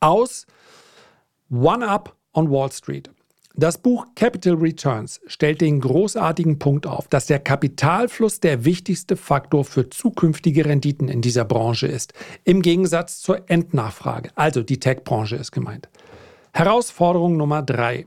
Aus 0.00 0.46
One 1.50 1.86
Up 1.86 2.14
on 2.32 2.50
Wall 2.50 2.70
Street. 2.70 3.10
Das 3.54 3.78
Buch 3.78 4.06
Capital 4.14 4.54
Returns 4.54 5.20
stellt 5.26 5.60
den 5.60 5.80
großartigen 5.80 6.60
Punkt 6.60 6.86
auf, 6.86 7.08
dass 7.08 7.26
der 7.26 7.40
Kapitalfluss 7.40 8.38
der 8.38 8.64
wichtigste 8.64 9.16
Faktor 9.16 9.64
für 9.64 9.90
zukünftige 9.90 10.64
Renditen 10.64 11.08
in 11.08 11.22
dieser 11.22 11.44
Branche 11.44 11.88
ist, 11.88 12.12
im 12.44 12.62
Gegensatz 12.62 13.20
zur 13.20 13.50
Endnachfrage, 13.50 14.30
also 14.36 14.62
die 14.62 14.78
Tech-Branche 14.78 15.34
ist 15.34 15.50
gemeint. 15.50 15.88
Herausforderung 16.52 17.36
Nummer 17.36 17.62
drei. 17.62 18.06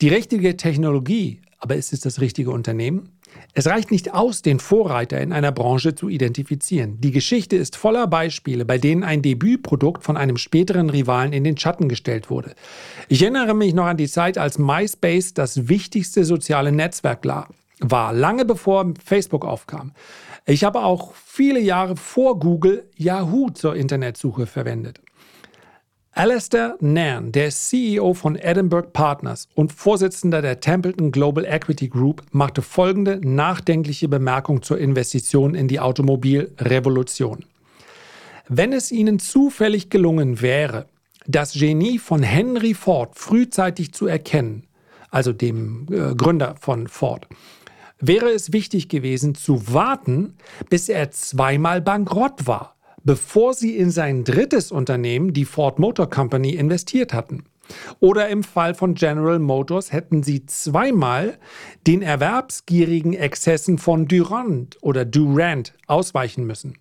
Die 0.00 0.08
richtige 0.08 0.56
Technologie, 0.56 1.40
aber 1.58 1.74
ist 1.74 1.92
es 1.92 2.00
das 2.00 2.20
richtige 2.20 2.52
Unternehmen? 2.52 3.15
Es 3.54 3.66
reicht 3.66 3.90
nicht 3.90 4.12
aus, 4.12 4.42
den 4.42 4.60
Vorreiter 4.60 5.20
in 5.20 5.32
einer 5.32 5.52
Branche 5.52 5.94
zu 5.94 6.08
identifizieren. 6.08 7.00
Die 7.00 7.10
Geschichte 7.10 7.56
ist 7.56 7.76
voller 7.76 8.06
Beispiele, 8.06 8.64
bei 8.64 8.78
denen 8.78 9.02
ein 9.02 9.22
Debütprodukt 9.22 10.04
von 10.04 10.16
einem 10.16 10.36
späteren 10.36 10.90
Rivalen 10.90 11.32
in 11.32 11.44
den 11.44 11.56
Schatten 11.56 11.88
gestellt 11.88 12.30
wurde. 12.30 12.54
Ich 13.08 13.22
erinnere 13.22 13.54
mich 13.54 13.74
noch 13.74 13.86
an 13.86 13.96
die 13.96 14.08
Zeit, 14.08 14.38
als 14.38 14.58
MySpace 14.58 15.34
das 15.34 15.68
wichtigste 15.68 16.24
soziale 16.24 16.72
Netzwerk 16.72 17.24
war, 17.80 18.12
lange 18.12 18.44
bevor 18.44 18.92
Facebook 19.04 19.44
aufkam. 19.44 19.92
Ich 20.44 20.64
habe 20.64 20.84
auch 20.84 21.14
viele 21.14 21.60
Jahre 21.60 21.96
vor 21.96 22.38
Google 22.38 22.88
Yahoo 22.96 23.50
zur 23.50 23.74
Internetsuche 23.74 24.46
verwendet. 24.46 25.00
Alistair 26.18 26.78
Nairn, 26.80 27.30
der 27.30 27.50
CEO 27.50 28.14
von 28.14 28.36
Edinburgh 28.36 28.88
Partners 28.90 29.50
und 29.54 29.70
Vorsitzender 29.70 30.40
der 30.40 30.60
Templeton 30.60 31.12
Global 31.12 31.44
Equity 31.44 31.88
Group, 31.88 32.22
machte 32.30 32.62
folgende 32.62 33.20
nachdenkliche 33.22 34.08
Bemerkung 34.08 34.62
zur 34.62 34.78
Investition 34.78 35.54
in 35.54 35.68
die 35.68 35.78
Automobilrevolution. 35.78 37.44
Wenn 38.48 38.72
es 38.72 38.92
Ihnen 38.92 39.18
zufällig 39.18 39.90
gelungen 39.90 40.40
wäre, 40.40 40.86
das 41.26 41.52
Genie 41.52 41.98
von 41.98 42.22
Henry 42.22 42.72
Ford 42.72 43.10
frühzeitig 43.14 43.92
zu 43.92 44.06
erkennen, 44.06 44.62
also 45.10 45.34
dem 45.34 45.86
äh, 45.90 46.14
Gründer 46.14 46.54
von 46.58 46.88
Ford, 46.88 47.26
wäre 48.00 48.30
es 48.30 48.54
wichtig 48.54 48.88
gewesen 48.88 49.34
zu 49.34 49.70
warten, 49.70 50.38
bis 50.70 50.88
er 50.88 51.10
zweimal 51.10 51.82
bankrott 51.82 52.46
war 52.46 52.75
bevor 53.06 53.54
sie 53.54 53.76
in 53.76 53.90
sein 53.90 54.24
drittes 54.24 54.70
Unternehmen, 54.70 55.32
die 55.32 55.44
Ford 55.44 55.78
Motor 55.78 56.10
Company, 56.10 56.50
investiert 56.50 57.14
hatten. 57.14 57.44
Oder 58.00 58.28
im 58.28 58.42
Fall 58.42 58.74
von 58.74 58.94
General 58.94 59.38
Motors 59.38 59.92
hätten 59.92 60.22
sie 60.22 60.44
zweimal 60.46 61.38
den 61.86 62.02
erwerbsgierigen 62.02 63.14
Exzessen 63.14 63.78
von 63.78 64.06
Durand 64.06 64.76
oder 64.82 65.04
Durant 65.04 65.72
ausweichen 65.86 66.46
müssen. 66.46 66.74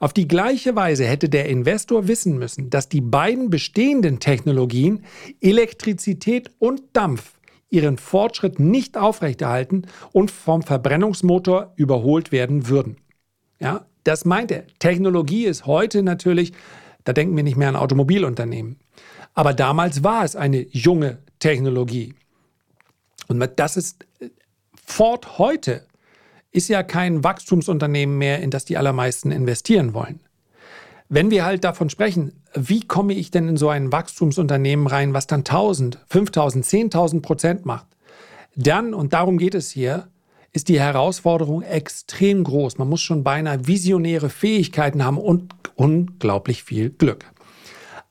Auf 0.00 0.12
die 0.12 0.28
gleiche 0.28 0.76
Weise 0.76 1.04
hätte 1.04 1.28
der 1.28 1.48
Investor 1.48 2.06
wissen 2.06 2.38
müssen, 2.38 2.70
dass 2.70 2.88
die 2.88 3.00
beiden 3.00 3.50
bestehenden 3.50 4.20
Technologien 4.20 5.04
Elektrizität 5.40 6.50
und 6.58 6.82
Dampf 6.92 7.38
ihren 7.70 7.96
Fortschritt 7.98 8.60
nicht 8.60 8.98
aufrechterhalten 8.98 9.86
und 10.12 10.30
vom 10.30 10.62
Verbrennungsmotor 10.62 11.72
überholt 11.76 12.30
werden 12.30 12.68
würden. 12.68 12.98
Ja, 13.58 13.86
das 14.04 14.24
meint 14.24 14.50
er. 14.50 14.64
Technologie 14.78 15.46
ist 15.46 15.66
heute 15.66 16.02
natürlich, 16.02 16.52
da 17.04 17.12
denken 17.12 17.36
wir 17.36 17.42
nicht 17.42 17.56
mehr 17.56 17.68
an 17.68 17.76
Automobilunternehmen. 17.76 18.78
Aber 19.34 19.54
damals 19.54 20.04
war 20.04 20.24
es 20.24 20.36
eine 20.36 20.66
junge 20.70 21.18
Technologie. 21.38 22.14
Und 23.28 23.42
das 23.56 23.76
ist 23.76 24.06
Ford 24.84 25.38
heute 25.38 25.86
ist 26.50 26.68
ja 26.68 26.82
kein 26.82 27.24
Wachstumsunternehmen 27.24 28.18
mehr, 28.18 28.40
in 28.40 28.50
das 28.50 28.66
die 28.66 28.76
allermeisten 28.76 29.30
investieren 29.30 29.94
wollen. 29.94 30.20
Wenn 31.08 31.30
wir 31.30 31.44
halt 31.44 31.64
davon 31.64 31.88
sprechen, 31.88 32.42
wie 32.54 32.86
komme 32.86 33.14
ich 33.14 33.30
denn 33.30 33.48
in 33.48 33.56
so 33.56 33.68
ein 33.68 33.90
Wachstumsunternehmen 33.90 34.86
rein, 34.86 35.14
was 35.14 35.26
dann 35.26 35.40
1000, 35.40 35.98
5000, 36.08 36.64
10.000 36.64 37.22
Prozent 37.22 37.66
macht, 37.66 37.86
dann, 38.54 38.92
und 38.92 39.14
darum 39.14 39.38
geht 39.38 39.54
es 39.54 39.70
hier, 39.70 40.08
ist 40.52 40.68
die 40.68 40.80
Herausforderung 40.80 41.62
extrem 41.62 42.44
groß. 42.44 42.78
Man 42.78 42.88
muss 42.88 43.00
schon 43.00 43.24
beinahe 43.24 43.66
visionäre 43.66 44.28
Fähigkeiten 44.28 45.04
haben 45.04 45.18
und 45.18 45.54
unglaublich 45.74 46.62
viel 46.62 46.90
Glück. 46.90 47.24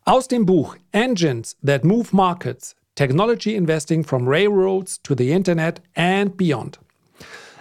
Aus 0.04 0.28
dem 0.28 0.46
Buch 0.46 0.76
Engines 0.92 1.58
That 1.66 1.84
Move 1.84 2.08
Markets, 2.12 2.76
Technology 2.96 3.56
Investing 3.56 4.04
from 4.04 4.28
Railroads 4.28 5.02
to 5.04 5.14
the 5.16 5.30
Internet 5.30 5.82
and 5.96 6.36
Beyond. 6.36 6.80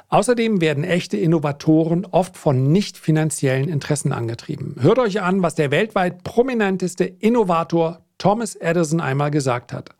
Außerdem 0.08 0.60
werden 0.60 0.82
echte 0.82 1.16
Innovatoren 1.16 2.04
oft 2.04 2.36
von 2.36 2.72
nicht 2.72 2.98
finanziellen 2.98 3.68
Interessen 3.68 4.12
angetrieben. 4.12 4.74
Hört 4.80 4.98
euch 4.98 5.20
an, 5.20 5.42
was 5.42 5.54
der 5.54 5.70
weltweit 5.70 6.24
prominenteste 6.24 7.04
Innovator 7.04 8.00
Thomas 8.18 8.56
Edison 8.56 9.00
einmal 9.00 9.30
gesagt 9.30 9.72
hat. 9.72 9.90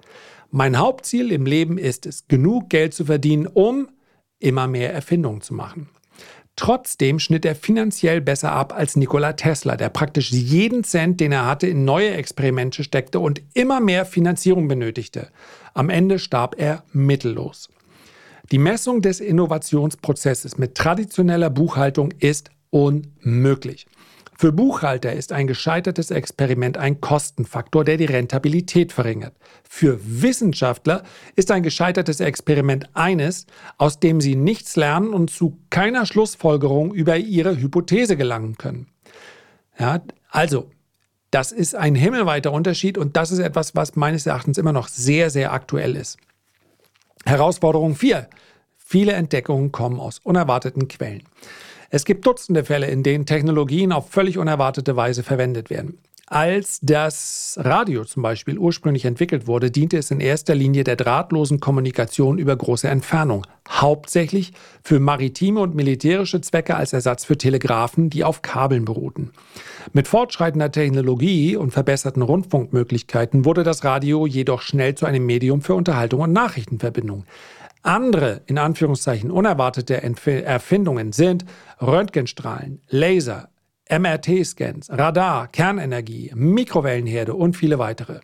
Mein 0.50 0.78
Hauptziel 0.78 1.30
im 1.30 1.46
Leben 1.46 1.78
ist 1.78 2.06
es, 2.06 2.26
genug 2.26 2.70
Geld 2.70 2.92
zu 2.92 3.04
verdienen, 3.04 3.46
um 3.46 3.88
immer 4.40 4.66
mehr 4.66 4.92
Erfindungen 4.92 5.40
zu 5.40 5.54
machen. 5.54 5.88
Trotzdem 6.56 7.18
schnitt 7.18 7.46
er 7.46 7.54
finanziell 7.54 8.20
besser 8.20 8.52
ab 8.52 8.74
als 8.74 8.96
Nikola 8.96 9.32
Tesla, 9.32 9.76
der 9.76 9.88
praktisch 9.88 10.30
jeden 10.30 10.84
Cent, 10.84 11.20
den 11.20 11.32
er 11.32 11.46
hatte, 11.46 11.66
in 11.66 11.84
neue 11.86 12.10
Experimente 12.10 12.84
steckte 12.84 13.20
und 13.20 13.40
immer 13.54 13.80
mehr 13.80 14.04
Finanzierung 14.04 14.68
benötigte. 14.68 15.28
Am 15.72 15.88
Ende 15.88 16.18
starb 16.18 16.56
er 16.58 16.82
mittellos. 16.92 17.70
Die 18.50 18.58
Messung 18.58 19.00
des 19.00 19.20
Innovationsprozesses 19.20 20.58
mit 20.58 20.74
traditioneller 20.74 21.50
Buchhaltung 21.50 22.12
ist 22.18 22.50
unmöglich. 22.70 23.86
Für 24.40 24.52
Buchhalter 24.52 25.12
ist 25.12 25.32
ein 25.32 25.46
gescheitertes 25.46 26.10
Experiment 26.10 26.78
ein 26.78 27.02
Kostenfaktor, 27.02 27.84
der 27.84 27.98
die 27.98 28.06
Rentabilität 28.06 28.90
verringert. 28.90 29.34
Für 29.68 30.00
Wissenschaftler 30.02 31.02
ist 31.36 31.50
ein 31.50 31.62
gescheitertes 31.62 32.20
Experiment 32.20 32.88
eines, 32.94 33.44
aus 33.76 34.00
dem 34.00 34.22
sie 34.22 34.36
nichts 34.36 34.76
lernen 34.76 35.12
und 35.12 35.28
zu 35.28 35.58
keiner 35.68 36.06
Schlussfolgerung 36.06 36.94
über 36.94 37.18
ihre 37.18 37.60
Hypothese 37.60 38.16
gelangen 38.16 38.56
können. 38.56 38.86
Ja, 39.78 40.00
also, 40.30 40.70
das 41.30 41.52
ist 41.52 41.74
ein 41.74 41.94
himmelweiter 41.94 42.50
Unterschied 42.50 42.96
und 42.96 43.18
das 43.18 43.32
ist 43.32 43.40
etwas, 43.40 43.76
was 43.76 43.94
meines 43.94 44.26
Erachtens 44.26 44.56
immer 44.56 44.72
noch 44.72 44.88
sehr, 44.88 45.28
sehr 45.28 45.52
aktuell 45.52 45.96
ist. 45.96 46.16
Herausforderung 47.26 47.94
4. 47.94 48.26
Viele 48.78 49.12
Entdeckungen 49.12 49.70
kommen 49.70 50.00
aus 50.00 50.18
unerwarteten 50.18 50.88
Quellen. 50.88 51.24
Es 51.92 52.04
gibt 52.04 52.24
Dutzende 52.24 52.64
Fälle, 52.64 52.86
in 52.86 53.02
denen 53.02 53.26
Technologien 53.26 53.90
auf 53.90 54.10
völlig 54.10 54.38
unerwartete 54.38 54.94
Weise 54.94 55.24
verwendet 55.24 55.70
werden. 55.70 55.98
Als 56.32 56.78
das 56.80 57.58
Radio 57.60 58.04
zum 58.04 58.22
Beispiel 58.22 58.56
ursprünglich 58.56 59.04
entwickelt 59.04 59.48
wurde, 59.48 59.72
diente 59.72 59.98
es 59.98 60.12
in 60.12 60.20
erster 60.20 60.54
Linie 60.54 60.84
der 60.84 60.94
drahtlosen 60.94 61.58
Kommunikation 61.58 62.38
über 62.38 62.54
große 62.54 62.86
Entfernung, 62.86 63.44
hauptsächlich 63.68 64.52
für 64.84 65.00
maritime 65.00 65.58
und 65.58 65.74
militärische 65.74 66.40
Zwecke 66.40 66.76
als 66.76 66.92
Ersatz 66.92 67.24
für 67.24 67.36
Telegraphen, 67.36 68.10
die 68.10 68.22
auf 68.22 68.42
Kabeln 68.42 68.84
beruhten. 68.84 69.32
Mit 69.92 70.06
fortschreitender 70.06 70.70
Technologie 70.70 71.56
und 71.56 71.72
verbesserten 71.72 72.22
Rundfunkmöglichkeiten 72.22 73.44
wurde 73.44 73.64
das 73.64 73.82
Radio 73.82 74.24
jedoch 74.24 74.62
schnell 74.62 74.94
zu 74.94 75.06
einem 75.06 75.26
Medium 75.26 75.62
für 75.62 75.74
Unterhaltung 75.74 76.20
und 76.20 76.32
Nachrichtenverbindung. 76.32 77.24
Andere, 77.82 78.42
in 78.46 78.58
Anführungszeichen, 78.58 79.30
unerwartete 79.30 80.02
Erfindungen 80.02 81.12
sind 81.12 81.44
Röntgenstrahlen, 81.80 82.82
Laser, 82.88 83.48
MRT-Scans, 83.90 84.90
Radar, 84.90 85.48
Kernenergie, 85.48 86.30
Mikrowellenherde 86.34 87.34
und 87.34 87.56
viele 87.56 87.78
weitere. 87.78 88.20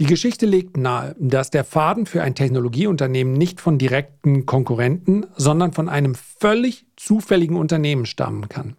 Die 0.00 0.06
Geschichte 0.06 0.46
legt 0.46 0.76
nahe, 0.76 1.16
dass 1.18 1.50
der 1.50 1.64
Faden 1.64 2.06
für 2.06 2.22
ein 2.22 2.36
Technologieunternehmen 2.36 3.32
nicht 3.32 3.60
von 3.60 3.78
direkten 3.78 4.46
Konkurrenten, 4.46 5.26
sondern 5.34 5.72
von 5.72 5.88
einem 5.88 6.14
völlig 6.14 6.86
zufälligen 6.96 7.56
Unternehmen 7.56 8.06
stammen 8.06 8.48
kann. 8.48 8.76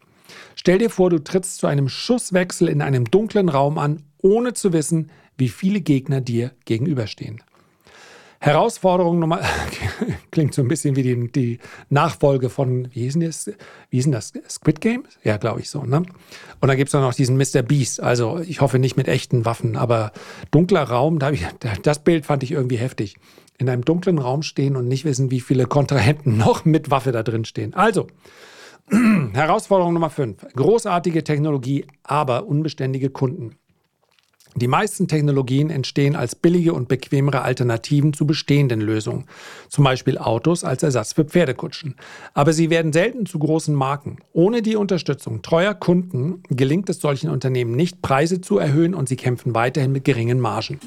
Stell 0.55 0.77
dir 0.77 0.89
vor, 0.89 1.09
du 1.09 1.19
trittst 1.19 1.57
zu 1.57 1.67
einem 1.67 1.89
Schusswechsel 1.89 2.69
in 2.69 2.81
einem 2.81 3.03
dunklen 3.05 3.49
Raum 3.49 3.77
an, 3.77 4.03
ohne 4.21 4.53
zu 4.53 4.71
wissen, 4.71 5.11
wie 5.37 5.49
viele 5.49 5.81
Gegner 5.81 6.21
dir 6.21 6.51
gegenüberstehen. 6.63 7.43
Herausforderung 8.41 9.19
Nummer, 9.19 9.41
klingt 10.31 10.53
so 10.53 10.61
ein 10.61 10.69
bisschen 10.69 10.95
wie 10.95 11.03
die, 11.03 11.31
die 11.31 11.59
Nachfolge 11.89 12.49
von, 12.49 12.87
wie 12.93 13.01
hieß, 13.01 13.19
das, 13.19 13.51
wie 13.89 13.97
hieß 13.97 14.11
das, 14.11 14.33
Squid 14.49 14.79
Game? 14.79 15.03
Ja, 15.23 15.35
glaube 15.37 15.59
ich 15.59 15.69
so. 15.69 15.83
Ne? 15.83 15.97
Und 15.97 16.67
dann 16.67 16.77
gibt 16.77 16.87
es 16.87 16.93
noch 16.93 17.13
diesen 17.13 17.37
Mr. 17.37 17.61
Beast, 17.61 18.01
also 18.01 18.39
ich 18.39 18.61
hoffe 18.61 18.79
nicht 18.79 18.95
mit 18.95 19.09
echten 19.09 19.43
Waffen, 19.43 19.75
aber 19.75 20.13
dunkler 20.51 20.83
Raum, 20.83 21.19
da 21.19 21.31
ich, 21.31 21.45
das 21.83 21.99
Bild 21.99 22.25
fand 22.25 22.43
ich 22.43 22.51
irgendwie 22.51 22.77
heftig. 22.77 23.17
In 23.57 23.67
einem 23.67 23.83
dunklen 23.83 24.19
Raum 24.19 24.41
stehen 24.41 24.77
und 24.77 24.87
nicht 24.87 25.03
wissen, 25.03 25.31
wie 25.31 25.41
viele 25.41 25.65
Kontrahenten 25.65 26.37
noch 26.37 26.63
mit 26.63 26.89
Waffe 26.91 27.11
da 27.11 27.23
drin 27.23 27.43
stehen. 27.43 27.73
Also, 27.73 28.07
Herausforderung 29.33 29.93
Nummer 29.93 30.09
5. 30.09 30.53
Großartige 30.55 31.25
Technologie, 31.25 31.85
aber 32.03 32.47
unbeständige 32.47 33.09
Kunden. 33.09 33.58
Die 34.55 34.67
meisten 34.67 35.07
Technologien 35.07 35.69
entstehen 35.69 36.15
als 36.15 36.35
billige 36.35 36.73
und 36.73 36.87
bequemere 36.87 37.43
Alternativen 37.43 38.13
zu 38.13 38.25
bestehenden 38.25 38.81
Lösungen, 38.81 39.25
zum 39.69 39.83
Beispiel 39.83 40.17
Autos 40.17 40.63
als 40.63 40.81
Ersatz 40.81 41.13
für 41.13 41.23
Pferdekutschen. 41.23 41.95
Aber 42.33 42.51
sie 42.51 42.71
werden 42.71 42.91
selten 42.91 43.27
zu 43.27 43.37
großen 43.37 43.75
Marken. 43.75 44.17
Ohne 44.33 44.61
die 44.63 44.75
Unterstützung 44.75 45.43
treuer 45.43 45.75
Kunden 45.75 46.41
gelingt 46.49 46.89
es 46.89 46.99
solchen 46.99 47.29
Unternehmen 47.29 47.75
nicht, 47.75 48.01
Preise 48.01 48.41
zu 48.41 48.57
erhöhen 48.57 48.95
und 48.95 49.07
sie 49.07 49.17
kämpfen 49.17 49.53
weiterhin 49.53 49.91
mit 49.91 50.03
geringen 50.03 50.39
Margen. 50.39 50.79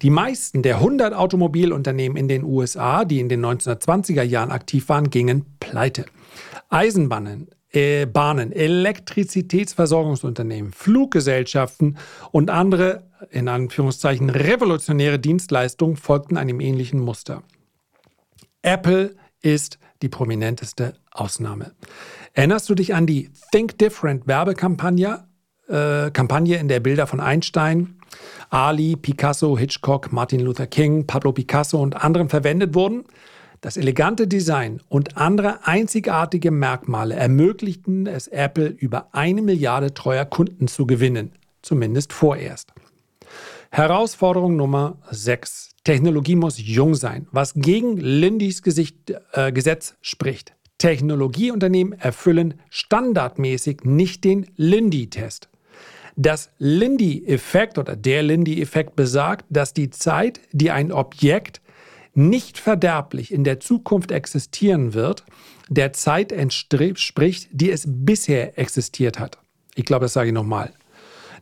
Die 0.00 0.10
meisten 0.10 0.62
der 0.62 0.76
100 0.76 1.14
Automobilunternehmen 1.14 2.16
in 2.16 2.28
den 2.28 2.44
USA, 2.44 3.04
die 3.04 3.20
in 3.20 3.28
den 3.28 3.44
1920er 3.44 4.22
Jahren 4.22 4.50
aktiv 4.50 4.88
waren, 4.88 5.10
gingen 5.10 5.44
pleite. 5.60 6.06
Eisenbahnen, 6.70 7.48
äh, 7.72 8.06
Bahnen, 8.06 8.52
Elektrizitätsversorgungsunternehmen, 8.52 10.72
Fluggesellschaften 10.72 11.98
und 12.30 12.50
andere, 12.50 13.02
in 13.30 13.48
Anführungszeichen, 13.48 14.30
revolutionäre 14.30 15.18
Dienstleistungen 15.18 15.96
folgten 15.96 16.36
einem 16.36 16.60
ähnlichen 16.60 17.00
Muster. 17.00 17.42
Apple 18.62 19.16
ist 19.40 19.80
die 20.02 20.08
prominenteste 20.08 20.94
Ausnahme. 21.10 21.72
Erinnerst 22.34 22.68
du 22.68 22.74
dich 22.74 22.94
an 22.94 23.06
die 23.06 23.30
Think 23.52 23.78
Different 23.78 24.26
Werbekampagne, 24.26 25.24
äh, 25.68 26.10
Kampagne, 26.10 26.58
in 26.58 26.68
der 26.68 26.80
Bilder 26.80 27.06
von 27.06 27.20
Einstein, 27.20 27.96
Ali, 28.50 28.96
Picasso, 28.96 29.56
Hitchcock, 29.56 30.12
Martin 30.12 30.40
Luther 30.40 30.66
King, 30.66 31.06
Pablo 31.06 31.32
Picasso 31.32 31.80
und 31.80 32.04
anderen 32.04 32.28
verwendet 32.28 32.74
wurden? 32.74 33.04
Das 33.62 33.76
elegante 33.76 34.26
Design 34.26 34.80
und 34.88 35.16
andere 35.16 35.68
einzigartige 35.68 36.50
Merkmale 36.50 37.14
ermöglichten 37.14 38.08
es 38.08 38.26
Apple, 38.26 38.66
über 38.66 39.14
eine 39.14 39.40
Milliarde 39.40 39.94
treuer 39.94 40.24
Kunden 40.24 40.66
zu 40.66 40.84
gewinnen, 40.84 41.30
zumindest 41.62 42.12
vorerst. 42.12 42.72
Herausforderung 43.70 44.56
Nummer 44.56 44.98
6. 45.12 45.76
Technologie 45.84 46.34
muss 46.34 46.58
jung 46.58 46.96
sein, 46.96 47.28
was 47.30 47.54
gegen 47.54 47.98
Lindys 47.98 48.62
Gesicht, 48.62 49.14
äh, 49.32 49.52
Gesetz 49.52 49.94
spricht. 50.00 50.54
Technologieunternehmen 50.78 51.92
erfüllen 51.92 52.54
standardmäßig 52.68 53.84
nicht 53.84 54.24
den 54.24 54.46
Lindy-Test. 54.56 55.48
Das 56.16 56.50
Lindy-Effekt 56.58 57.78
oder 57.78 57.94
der 57.94 58.24
Lindy-Effekt 58.24 58.96
besagt, 58.96 59.46
dass 59.50 59.72
die 59.72 59.90
Zeit, 59.90 60.40
die 60.50 60.72
ein 60.72 60.90
Objekt 60.90 61.62
nicht 62.14 62.58
verderblich 62.58 63.32
in 63.32 63.44
der 63.44 63.60
Zukunft 63.60 64.10
existieren 64.10 64.94
wird, 64.94 65.24
der 65.68 65.92
Zeit 65.92 66.32
entspricht, 66.32 67.48
die 67.52 67.70
es 67.70 67.84
bisher 67.86 68.58
existiert 68.58 69.18
hat. 69.18 69.38
Ich 69.74 69.84
glaube, 69.84 70.04
das 70.04 70.12
sage 70.12 70.28
ich 70.28 70.34
nochmal. 70.34 70.72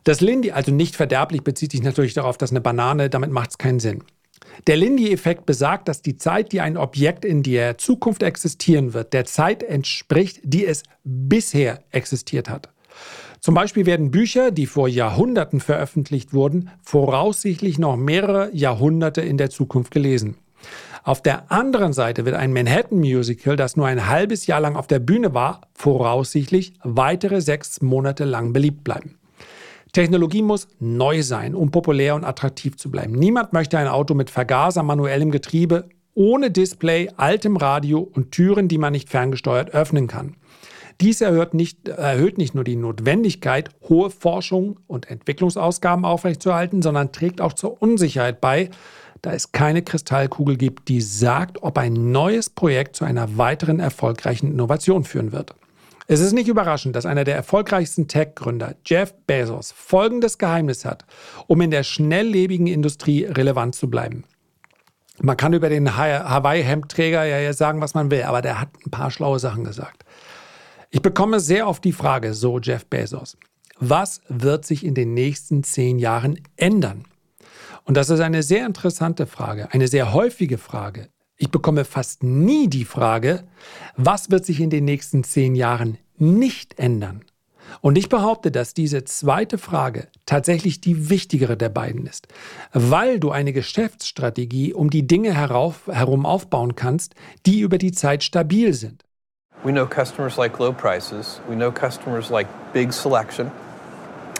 Das 0.03 0.21
Lindy, 0.21 0.51
also 0.51 0.71
nicht 0.71 0.95
verderblich, 0.95 1.43
bezieht 1.43 1.71
sich 1.71 1.83
natürlich 1.83 2.13
darauf, 2.13 2.37
dass 2.37 2.51
eine 2.51 2.61
Banane, 2.61 3.09
damit 3.09 3.31
macht 3.31 3.51
es 3.51 3.57
keinen 3.57 3.79
Sinn. 3.79 4.03
Der 4.67 4.77
Lindy-Effekt 4.77 5.45
besagt, 5.45 5.87
dass 5.87 6.01
die 6.01 6.17
Zeit, 6.17 6.51
die 6.51 6.61
ein 6.61 6.77
Objekt 6.77 7.25
in 7.25 7.43
der 7.43 7.77
Zukunft 7.77 8.23
existieren 8.23 8.93
wird, 8.93 9.13
der 9.13 9.25
Zeit 9.25 9.63
entspricht, 9.63 10.39
die 10.43 10.65
es 10.65 10.83
bisher 11.03 11.83
existiert 11.91 12.49
hat. 12.49 12.69
Zum 13.39 13.55
Beispiel 13.55 13.85
werden 13.85 14.11
Bücher, 14.11 14.51
die 14.51 14.67
vor 14.67 14.87
Jahrhunderten 14.87 15.59
veröffentlicht 15.59 16.33
wurden, 16.33 16.69
voraussichtlich 16.83 17.79
noch 17.79 17.97
mehrere 17.97 18.53
Jahrhunderte 18.53 19.21
in 19.21 19.37
der 19.37 19.49
Zukunft 19.49 19.91
gelesen. 19.91 20.37
Auf 21.03 21.23
der 21.23 21.51
anderen 21.51 21.93
Seite 21.93 22.25
wird 22.25 22.35
ein 22.35 22.53
Manhattan-Musical, 22.53 23.55
das 23.55 23.75
nur 23.75 23.87
ein 23.87 24.07
halbes 24.07 24.45
Jahr 24.45 24.59
lang 24.59 24.75
auf 24.75 24.85
der 24.85 24.99
Bühne 24.99 25.33
war, 25.33 25.61
voraussichtlich 25.73 26.73
weitere 26.83 27.41
sechs 27.41 27.81
Monate 27.81 28.23
lang 28.23 28.53
beliebt 28.53 28.83
bleiben. 28.83 29.17
Technologie 29.93 30.43
muss 30.43 30.67
neu 30.79 31.23
sein, 31.23 31.55
um 31.55 31.71
populär 31.71 32.15
und 32.15 32.23
attraktiv 32.23 32.77
zu 32.77 32.91
bleiben. 32.91 33.13
Niemand 33.13 33.51
möchte 33.51 33.77
ein 33.77 33.87
Auto 33.87 34.13
mit 34.13 34.29
Vergaser, 34.29 34.83
manuellem 34.83 35.31
Getriebe, 35.31 35.89
ohne 36.13 36.51
Display, 36.51 37.09
altem 37.17 37.57
Radio 37.57 37.99
und 37.99 38.31
Türen, 38.31 38.67
die 38.67 38.77
man 38.77 38.93
nicht 38.93 39.09
ferngesteuert 39.09 39.71
öffnen 39.71 40.07
kann. 40.07 40.35
Dies 41.01 41.19
erhöht 41.19 41.55
nicht, 41.55 41.87
erhöht 41.87 42.37
nicht 42.37 42.53
nur 42.53 42.63
die 42.63 42.75
Notwendigkeit, 42.75 43.69
hohe 43.89 44.11
Forschung 44.11 44.79
und 44.87 45.09
Entwicklungsausgaben 45.09 46.05
aufrechtzuerhalten, 46.05 46.83
sondern 46.83 47.11
trägt 47.11 47.41
auch 47.41 47.53
zur 47.53 47.81
Unsicherheit 47.81 48.39
bei, 48.39 48.69
da 49.21 49.33
es 49.33 49.51
keine 49.51 49.81
Kristallkugel 49.81 50.57
gibt, 50.57 50.89
die 50.89 51.01
sagt, 51.01 51.61
ob 51.61 51.77
ein 51.77 52.11
neues 52.11 52.49
Projekt 52.49 52.95
zu 52.95 53.05
einer 53.05 53.37
weiteren 53.37 53.79
erfolgreichen 53.79 54.51
Innovation 54.51 55.03
führen 55.03 55.31
wird. 55.31 55.55
Es 56.07 56.19
ist 56.19 56.33
nicht 56.33 56.47
überraschend, 56.47 56.95
dass 56.95 57.05
einer 57.05 57.23
der 57.23 57.35
erfolgreichsten 57.35 58.07
Tech-Gründer, 58.07 58.75
Jeff 58.85 59.13
Bezos, 59.27 59.71
folgendes 59.71 60.37
Geheimnis 60.37 60.83
hat, 60.83 61.05
um 61.47 61.61
in 61.61 61.71
der 61.71 61.83
schnelllebigen 61.83 62.67
Industrie 62.67 63.25
relevant 63.25 63.75
zu 63.75 63.89
bleiben. 63.89 64.25
Man 65.21 65.37
kann 65.37 65.53
über 65.53 65.69
den 65.69 65.95
Hawaii-Hemdträger 65.95 67.23
ja 67.25 67.53
sagen, 67.53 67.79
was 67.79 67.93
man 67.93 68.09
will, 68.09 68.23
aber 68.23 68.41
der 68.41 68.59
hat 68.59 68.69
ein 68.85 68.91
paar 68.91 69.11
schlaue 69.11 69.39
Sachen 69.39 69.63
gesagt. 69.63 70.03
Ich 70.89 71.01
bekomme 71.01 71.39
sehr 71.39 71.67
oft 71.67 71.83
die 71.85 71.93
Frage, 71.93 72.33
so 72.33 72.59
Jeff 72.59 72.85
Bezos, 72.87 73.37
was 73.79 74.21
wird 74.27 74.65
sich 74.65 74.85
in 74.85 74.95
den 74.95 75.13
nächsten 75.13 75.63
zehn 75.63 75.99
Jahren 75.99 76.39
ändern? 76.57 77.05
Und 77.85 77.97
das 77.97 78.09
ist 78.09 78.19
eine 78.19 78.43
sehr 78.43 78.65
interessante 78.65 79.25
Frage, 79.25 79.71
eine 79.73 79.87
sehr 79.87 80.13
häufige 80.13 80.57
Frage. 80.57 81.09
Ich 81.37 81.49
bekomme 81.49 81.85
fast 81.85 82.23
nie 82.23 82.67
die 82.67 82.85
Frage, 82.85 83.43
was 83.95 84.29
wird 84.29 84.45
sich 84.45 84.59
in 84.59 84.69
den 84.69 84.85
nächsten 84.85 85.23
zehn 85.23 85.55
Jahren 85.55 85.97
nicht 86.17 86.77
ändern? 86.77 87.25
Und 87.79 87.97
ich 87.97 88.09
behaupte, 88.09 88.51
dass 88.51 88.73
diese 88.73 89.05
zweite 89.05 89.57
Frage 89.57 90.07
tatsächlich 90.25 90.81
die 90.81 91.09
wichtigere 91.09 91.55
der 91.55 91.69
beiden 91.69 92.05
ist, 92.05 92.27
weil 92.73 93.19
du 93.19 93.31
eine 93.31 93.53
Geschäftsstrategie 93.53 94.73
um 94.73 94.89
die 94.89 95.07
Dinge 95.07 95.33
herauf, 95.33 95.87
herum 95.87 96.25
aufbauen 96.25 96.75
kannst, 96.75 97.15
die 97.45 97.61
über 97.61 97.77
die 97.77 97.91
Zeit 97.91 98.23
stabil 98.23 98.73
sind. 98.73 99.05
We 99.63 99.71
know 99.71 99.87
customers 99.87 100.37
like 100.37 100.57
low 100.59 100.73
prices. 100.73 101.39
We 101.47 101.55
know 101.55 101.71
customers 101.71 102.29
like 102.29 102.47
big 102.73 102.91
selection. 102.91 103.51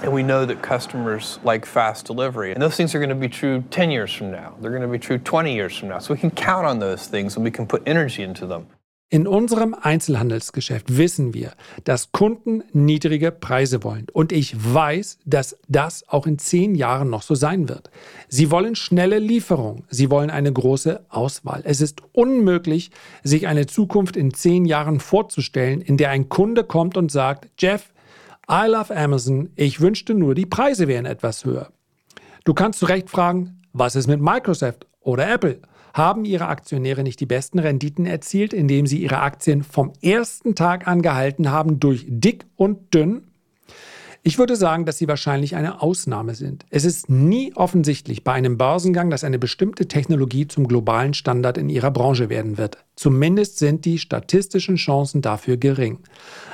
And 0.01 0.11
we 0.11 0.23
know 0.23 0.45
that 0.47 0.63
customers 0.63 1.39
like 1.43 1.65
fast 1.65 2.07
delivery. 2.07 2.53
And 2.53 2.61
those 2.61 2.75
things 2.75 2.95
are 2.95 2.99
going 2.99 3.09
to 3.09 3.15
be 3.15 3.29
true 3.29 3.63
10 3.69 3.91
years 3.91 4.11
from 4.11 4.31
now. 4.31 4.55
They're 4.59 4.71
going 4.71 4.81
to 4.81 4.87
be 4.87 4.97
true 4.97 5.19
20 5.19 5.53
years 5.53 5.77
from 5.77 5.89
now. 5.89 5.99
So 5.99 6.13
we 6.13 6.19
can 6.19 6.31
count 6.31 6.65
on 6.65 6.79
those 6.79 7.05
things 7.05 7.35
and 7.35 7.45
we 7.45 7.51
can 7.51 7.67
put 7.67 7.83
energy 7.85 8.23
into 8.23 8.47
them. 8.47 8.67
In 9.13 9.27
unserem 9.27 9.75
Einzelhandelsgeschäft 9.75 10.97
wissen 10.97 11.33
wir, 11.33 11.51
dass 11.83 12.13
Kunden 12.13 12.63
niedrige 12.71 13.31
Preise 13.31 13.83
wollen. 13.83 14.07
Und 14.13 14.31
ich 14.31 14.55
weiß, 14.55 15.19
dass 15.25 15.57
das 15.67 16.07
auch 16.07 16.25
in 16.25 16.39
zehn 16.39 16.75
Jahren 16.75 17.09
noch 17.09 17.21
so 17.21 17.35
sein 17.35 17.67
wird. 17.67 17.91
Sie 18.29 18.51
wollen 18.51 18.73
schnelle 18.73 19.19
Lieferung. 19.19 19.83
Sie 19.89 20.09
wollen 20.09 20.29
eine 20.29 20.53
große 20.53 21.05
Auswahl. 21.09 21.61
Es 21.65 21.81
ist 21.81 22.01
unmöglich, 22.13 22.91
sich 23.21 23.47
eine 23.47 23.65
Zukunft 23.67 24.15
in 24.15 24.33
zehn 24.33 24.63
Jahren 24.63 25.01
vorzustellen, 25.01 25.81
in 25.81 25.97
der 25.97 26.09
ein 26.09 26.29
Kunde 26.29 26.63
kommt 26.63 26.95
und 26.95 27.11
sagt, 27.11 27.49
Jeff, 27.59 27.91
I 28.53 28.67
love 28.67 28.93
Amazon, 28.93 29.49
ich 29.55 29.79
wünschte 29.79 30.13
nur, 30.13 30.35
die 30.35 30.45
Preise 30.45 30.89
wären 30.89 31.05
etwas 31.05 31.45
höher. 31.45 31.71
Du 32.43 32.53
kannst 32.53 32.79
zu 32.79 32.85
Recht 32.85 33.09
fragen, 33.09 33.61
was 33.71 33.95
ist 33.95 34.07
mit 34.07 34.19
Microsoft 34.19 34.87
oder 34.99 35.31
Apple? 35.31 35.61
Haben 35.93 36.25
ihre 36.25 36.47
Aktionäre 36.47 37.03
nicht 37.03 37.21
die 37.21 37.25
besten 37.25 37.59
Renditen 37.59 38.05
erzielt, 38.05 38.51
indem 38.51 38.87
sie 38.87 38.97
ihre 38.97 39.19
Aktien 39.19 39.63
vom 39.63 39.93
ersten 40.01 40.53
Tag 40.53 40.85
an 40.85 41.01
gehalten 41.01 41.49
haben 41.49 41.79
durch 41.79 42.05
dick 42.09 42.45
und 42.57 42.93
dünn? 42.93 43.23
Ich 44.23 44.37
würde 44.37 44.55
sagen, 44.55 44.85
dass 44.85 44.97
sie 44.97 45.07
wahrscheinlich 45.07 45.55
eine 45.55 45.81
Ausnahme 45.81 46.35
sind. 46.35 46.65
Es 46.69 46.83
ist 46.83 47.09
nie 47.09 47.55
offensichtlich 47.55 48.23
bei 48.23 48.33
einem 48.33 48.57
Börsengang, 48.57 49.09
dass 49.09 49.23
eine 49.23 49.39
bestimmte 49.39 49.87
Technologie 49.87 50.47
zum 50.47 50.67
globalen 50.67 51.13
Standard 51.13 51.57
in 51.57 51.69
ihrer 51.69 51.89
Branche 51.89 52.29
werden 52.29 52.57
wird. 52.57 52.77
Zumindest 52.95 53.57
sind 53.57 53.85
die 53.85 53.97
statistischen 53.97 54.75
Chancen 54.75 55.21
dafür 55.21 55.57
gering. 55.57 55.99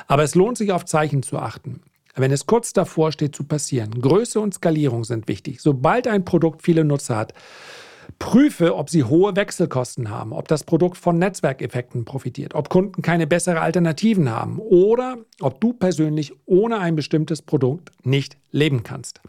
Aber 0.06 0.22
es 0.22 0.34
lohnt 0.34 0.56
sich 0.56 0.72
auf 0.72 0.86
Zeichen 0.86 1.22
zu 1.22 1.38
achten. 1.38 1.80
Wenn 2.18 2.32
es 2.32 2.46
kurz 2.46 2.72
davor 2.72 3.12
steht 3.12 3.36
zu 3.36 3.44
passieren, 3.44 4.00
Größe 4.00 4.40
und 4.40 4.52
Skalierung 4.52 5.04
sind 5.04 5.28
wichtig. 5.28 5.60
Sobald 5.60 6.08
ein 6.08 6.24
Produkt 6.24 6.62
viele 6.62 6.84
Nutzer 6.84 7.16
hat, 7.16 7.32
Prüfe, 8.18 8.74
ob 8.74 8.90
sie 8.90 9.04
hohe 9.04 9.36
Wechselkosten 9.36 10.10
haben, 10.10 10.32
ob 10.32 10.48
das 10.48 10.64
Produkt 10.64 10.96
von 10.96 11.18
Netzwerkeffekten 11.18 12.04
profitiert, 12.04 12.54
ob 12.54 12.70
Kunden 12.70 13.02
keine 13.02 13.26
bessere 13.26 13.60
Alternativen 13.60 14.30
haben 14.30 14.58
oder 14.58 15.18
ob 15.40 15.60
du 15.60 15.72
persönlich 15.72 16.32
ohne 16.46 16.78
ein 16.78 16.96
bestimmtes 16.96 17.42
Produkt 17.42 17.92
nicht 18.02 18.36
leben 18.50 18.82
kannst. 18.82 19.20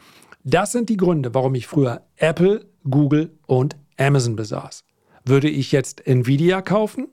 Das 0.43 0.71
sind 0.71 0.89
die 0.89 0.97
Gründe, 0.97 1.33
warum 1.35 1.53
ich 1.53 1.67
früher 1.67 2.01
Apple, 2.15 2.65
Google 2.89 3.37
und 3.45 3.75
Amazon 3.97 4.35
besaß. 4.35 4.83
Würde 5.25 5.49
ich 5.49 5.71
jetzt 5.71 6.07
Nvidia 6.07 6.61
kaufen? 6.61 7.09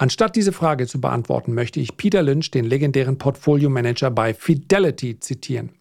Anstatt 0.00 0.34
diese 0.34 0.52
Frage 0.52 0.86
zu 0.86 0.98
beantworten, 0.98 1.52
möchte 1.52 1.78
ich 1.78 1.98
Peter 1.98 2.22
Lynch, 2.22 2.50
den 2.50 2.64
legendären 2.64 3.18
Portfolio-Manager 3.18 4.10
bei 4.10 4.32
Fidelity, 4.32 5.20
zitieren. 5.20 5.72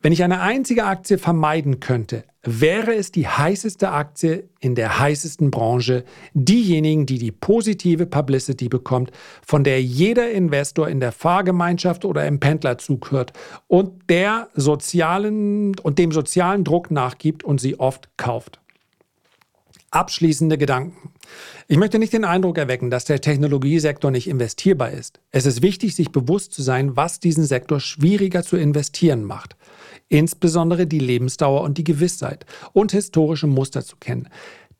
Wenn 0.00 0.14
ich 0.14 0.24
eine 0.24 0.40
einzige 0.40 0.86
Aktie 0.86 1.18
vermeiden 1.18 1.78
könnte, 1.78 2.24
wäre 2.42 2.94
es 2.94 3.12
die 3.12 3.28
heißeste 3.28 3.90
Aktie 3.90 4.48
in 4.60 4.74
der 4.74 5.00
heißesten 5.00 5.50
Branche, 5.50 6.04
diejenigen, 6.32 7.04
die 7.04 7.18
die 7.18 7.30
positive 7.30 8.06
Publicity 8.06 8.70
bekommt, 8.70 9.10
von 9.46 9.64
der 9.64 9.82
jeder 9.82 10.30
Investor 10.30 10.88
in 10.88 11.00
der 11.00 11.12
Fahrgemeinschaft 11.12 12.06
oder 12.06 12.26
im 12.26 12.40
Pendlerzug 12.40 13.10
hört 13.10 13.34
und 13.66 14.08
der 14.08 14.48
sozialen 14.54 15.78
und 15.78 15.98
dem 15.98 16.10
sozialen 16.10 16.64
Druck 16.64 16.90
nachgibt 16.90 17.44
und 17.44 17.60
sie 17.60 17.78
oft 17.78 18.08
kauft. 18.16 18.60
Abschließende 19.90 20.58
Gedanken. 20.58 21.10
Ich 21.68 21.76
möchte 21.76 21.98
nicht 21.98 22.12
den 22.12 22.24
Eindruck 22.24 22.58
erwecken, 22.58 22.90
dass 22.90 23.04
der 23.04 23.20
Technologiesektor 23.20 24.10
nicht 24.10 24.28
investierbar 24.28 24.90
ist. 24.90 25.20
Es 25.30 25.46
ist 25.46 25.62
wichtig, 25.62 25.94
sich 25.94 26.10
bewusst 26.10 26.52
zu 26.52 26.62
sein, 26.62 26.96
was 26.96 27.20
diesen 27.20 27.44
Sektor 27.44 27.80
schwieriger 27.80 28.42
zu 28.42 28.56
investieren 28.56 29.24
macht 29.24 29.56
insbesondere 30.08 30.86
die 30.86 30.98
Lebensdauer 30.98 31.62
und 31.62 31.78
die 31.78 31.84
Gewissheit 31.84 32.46
und 32.72 32.92
historische 32.92 33.46
Muster 33.46 33.84
zu 33.84 33.96
kennen. 33.96 34.28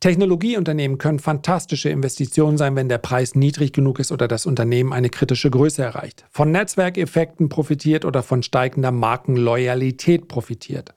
Technologieunternehmen 0.01 0.99
können 0.99 1.19
fantastische 1.19 1.89
Investitionen 1.89 2.59
sein, 2.59 2.77
wenn 2.77 2.91
der 2.91 2.99
Preis 2.99 3.35
niedrig 3.35 3.73
genug 3.73 3.99
ist 3.99 4.13
oder 4.13 4.29
das 4.29 4.45
Unternehmen 4.45 4.93
eine 4.93 5.09
kritische 5.09 5.51
Größe 5.51 5.83
erreicht. 5.83 6.27
Von 6.31 6.51
Netzwerkeffekten 6.51 7.49
profitiert 7.49 8.05
oder 8.05 8.23
von 8.23 8.43
steigender 8.43 8.93
Markenloyalität 8.93 10.29
profitiert. 10.29 10.93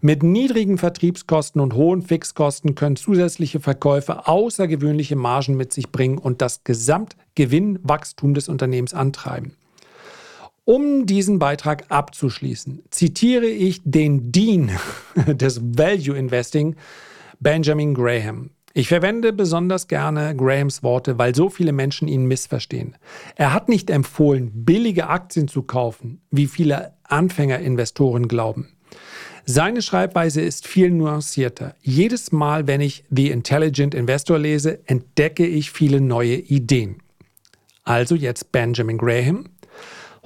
Mit 0.00 0.22
niedrigen 0.22 0.78
Vertriebskosten 0.78 1.60
und 1.60 1.74
hohen 1.74 2.02
Fixkosten 2.02 2.76
können 2.76 2.94
zusätzliche 2.94 3.58
Verkäufe 3.58 4.28
außergewöhnliche 4.28 5.16
Margen 5.16 5.56
mit 5.56 5.72
sich 5.72 5.90
bringen 5.90 6.18
und 6.18 6.40
das 6.40 6.62
Gesamtgewinnwachstum 6.62 8.34
des 8.34 8.48
Unternehmens 8.48 8.94
antreiben. 8.94 9.56
Um 10.64 11.06
diesen 11.06 11.40
Beitrag 11.40 11.86
abzuschließen, 11.90 12.84
zitiere 12.90 13.46
ich 13.46 13.82
den 13.84 14.30
Dean 14.30 14.70
des 15.26 15.60
Value 15.60 16.16
Investing, 16.16 16.76
Benjamin 17.44 17.92
Graham. 17.92 18.48
Ich 18.72 18.88
verwende 18.88 19.34
besonders 19.34 19.86
gerne 19.86 20.34
Grahams 20.34 20.82
Worte, 20.82 21.18
weil 21.18 21.34
so 21.34 21.50
viele 21.50 21.72
Menschen 21.72 22.08
ihn 22.08 22.24
missverstehen. 22.24 22.96
Er 23.36 23.52
hat 23.52 23.68
nicht 23.68 23.90
empfohlen, 23.90 24.50
billige 24.64 25.08
Aktien 25.08 25.46
zu 25.46 25.62
kaufen, 25.62 26.22
wie 26.30 26.46
viele 26.46 26.94
Anfängerinvestoren 27.04 28.28
glauben. 28.28 28.70
Seine 29.44 29.82
Schreibweise 29.82 30.40
ist 30.40 30.66
viel 30.66 30.90
nuancierter. 30.90 31.74
Jedes 31.82 32.32
Mal, 32.32 32.66
wenn 32.66 32.80
ich 32.80 33.04
The 33.10 33.30
Intelligent 33.30 33.94
Investor 33.94 34.38
lese, 34.38 34.80
entdecke 34.86 35.46
ich 35.46 35.70
viele 35.70 36.00
neue 36.00 36.36
Ideen. 36.36 37.02
Also 37.82 38.14
jetzt 38.14 38.52
Benjamin 38.52 38.96
Graham. 38.96 39.50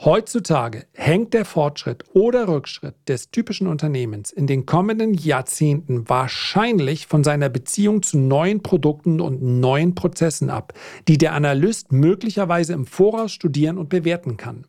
Heutzutage 0.05 0.87
hängt 0.95 1.35
der 1.35 1.45
Fortschritt 1.45 2.05
oder 2.13 2.47
Rückschritt 2.47 2.95
des 3.09 3.33
typischen 3.33 3.67
Unternehmens 3.67 4.31
in 4.31 4.47
den 4.47 4.65
kommenden 4.65 5.13
Jahrzehnten 5.13 6.09
wahrscheinlich 6.09 7.09
von 7.09 7.25
seiner 7.25 7.49
Beziehung 7.49 8.05
zu 8.05 8.17
neuen 8.17 8.63
Produkten 8.63 9.21
und 9.21 9.43
neuen 9.43 9.97
Prozessen 9.97 10.51
ab, 10.51 10.73
die 11.09 11.19
der 11.19 11.33
Analyst 11.33 11.91
möglicherweise 11.91 12.75
im 12.75 12.87
Voraus 12.87 13.33
studieren 13.33 13.77
und 13.77 13.89
bewerten 13.89 14.37
kann. 14.37 14.67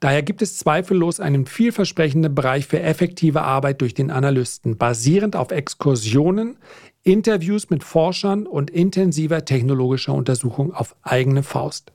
Daher 0.00 0.22
gibt 0.22 0.42
es 0.42 0.58
zweifellos 0.58 1.20
einen 1.20 1.46
vielversprechenden 1.46 2.34
Bereich 2.34 2.66
für 2.66 2.80
effektive 2.80 3.42
Arbeit 3.42 3.80
durch 3.80 3.94
den 3.94 4.10
Analysten, 4.10 4.76
basierend 4.76 5.36
auf 5.36 5.50
Exkursionen, 5.50 6.58
Interviews 7.02 7.70
mit 7.70 7.84
Forschern 7.84 8.46
und 8.46 8.68
intensiver 8.68 9.44
technologischer 9.44 10.12
Untersuchung 10.12 10.74
auf 10.74 10.96
eigene 11.02 11.44
Faust. 11.44 11.92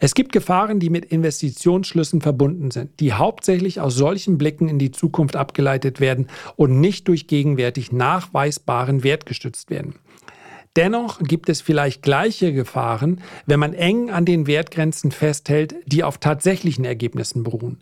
Es 0.00 0.14
gibt 0.14 0.32
Gefahren, 0.32 0.80
die 0.80 0.90
mit 0.90 1.04
Investitionsschlüssen 1.04 2.20
verbunden 2.20 2.70
sind, 2.70 2.98
die 3.00 3.12
hauptsächlich 3.12 3.80
aus 3.80 3.94
solchen 3.94 4.38
Blicken 4.38 4.68
in 4.68 4.78
die 4.78 4.92
Zukunft 4.92 5.36
abgeleitet 5.36 6.00
werden 6.00 6.28
und 6.56 6.80
nicht 6.80 7.08
durch 7.08 7.26
gegenwärtig 7.26 7.92
nachweisbaren 7.92 9.04
Wert 9.04 9.26
gestützt 9.26 9.70
werden. 9.70 9.96
Dennoch 10.76 11.20
gibt 11.20 11.48
es 11.48 11.62
vielleicht 11.62 12.02
gleiche 12.02 12.52
Gefahren, 12.52 13.22
wenn 13.46 13.58
man 13.58 13.72
eng 13.72 14.10
an 14.10 14.26
den 14.26 14.46
Wertgrenzen 14.46 15.10
festhält, 15.10 15.74
die 15.86 16.04
auf 16.04 16.18
tatsächlichen 16.18 16.84
Ergebnissen 16.84 17.42
beruhen. 17.42 17.78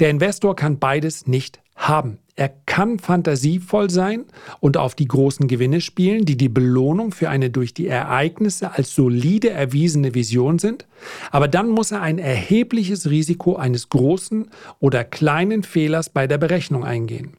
Der 0.00 0.08
Investor 0.08 0.56
kann 0.56 0.78
beides 0.78 1.26
nicht 1.26 1.60
haben. 1.76 2.18
Er 2.36 2.50
kann 2.66 2.98
fantasievoll 2.98 3.90
sein 3.90 4.24
und 4.60 4.76
auf 4.76 4.94
die 4.94 5.08
großen 5.08 5.48
Gewinne 5.48 5.80
spielen, 5.80 6.24
die 6.24 6.36
die 6.36 6.48
Belohnung 6.48 7.12
für 7.12 7.28
eine 7.28 7.50
durch 7.50 7.74
die 7.74 7.88
Ereignisse 7.88 8.72
als 8.72 8.94
solide 8.94 9.50
erwiesene 9.50 10.14
Vision 10.14 10.58
sind, 10.58 10.86
aber 11.30 11.48
dann 11.48 11.68
muss 11.68 11.90
er 11.90 12.00
ein 12.00 12.18
erhebliches 12.18 13.10
Risiko 13.10 13.56
eines 13.56 13.88
großen 13.88 14.50
oder 14.80 15.04
kleinen 15.04 15.64
Fehlers 15.64 16.10
bei 16.10 16.26
der 16.26 16.38
Berechnung 16.38 16.84
eingehen. 16.84 17.36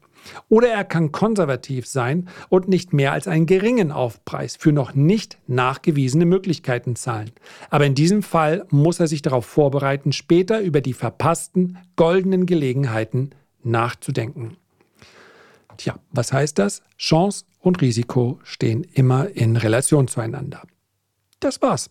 Oder 0.48 0.68
er 0.68 0.84
kann 0.84 1.12
konservativ 1.12 1.86
sein 1.86 2.28
und 2.48 2.68
nicht 2.68 2.92
mehr 2.92 3.12
als 3.12 3.28
einen 3.28 3.46
geringen 3.46 3.92
Aufpreis 3.92 4.56
für 4.56 4.72
noch 4.72 4.94
nicht 4.94 5.38
nachgewiesene 5.46 6.24
Möglichkeiten 6.24 6.96
zahlen. 6.96 7.30
Aber 7.70 7.86
in 7.86 7.94
diesem 7.94 8.22
Fall 8.22 8.66
muss 8.70 9.00
er 9.00 9.06
sich 9.06 9.22
darauf 9.22 9.46
vorbereiten, 9.46 10.12
später 10.12 10.60
über 10.60 10.80
die 10.80 10.94
verpassten 10.94 11.78
goldenen 11.96 12.46
Gelegenheiten 12.46 13.30
nachzudenken. 13.62 14.56
Tja, 15.76 15.98
was 16.10 16.32
heißt 16.32 16.58
das? 16.58 16.82
Chance 16.98 17.44
und 17.60 17.80
Risiko 17.80 18.38
stehen 18.42 18.84
immer 18.92 19.28
in 19.28 19.56
Relation 19.56 20.08
zueinander. 20.08 20.62
Das 21.40 21.62
war's. 21.62 21.90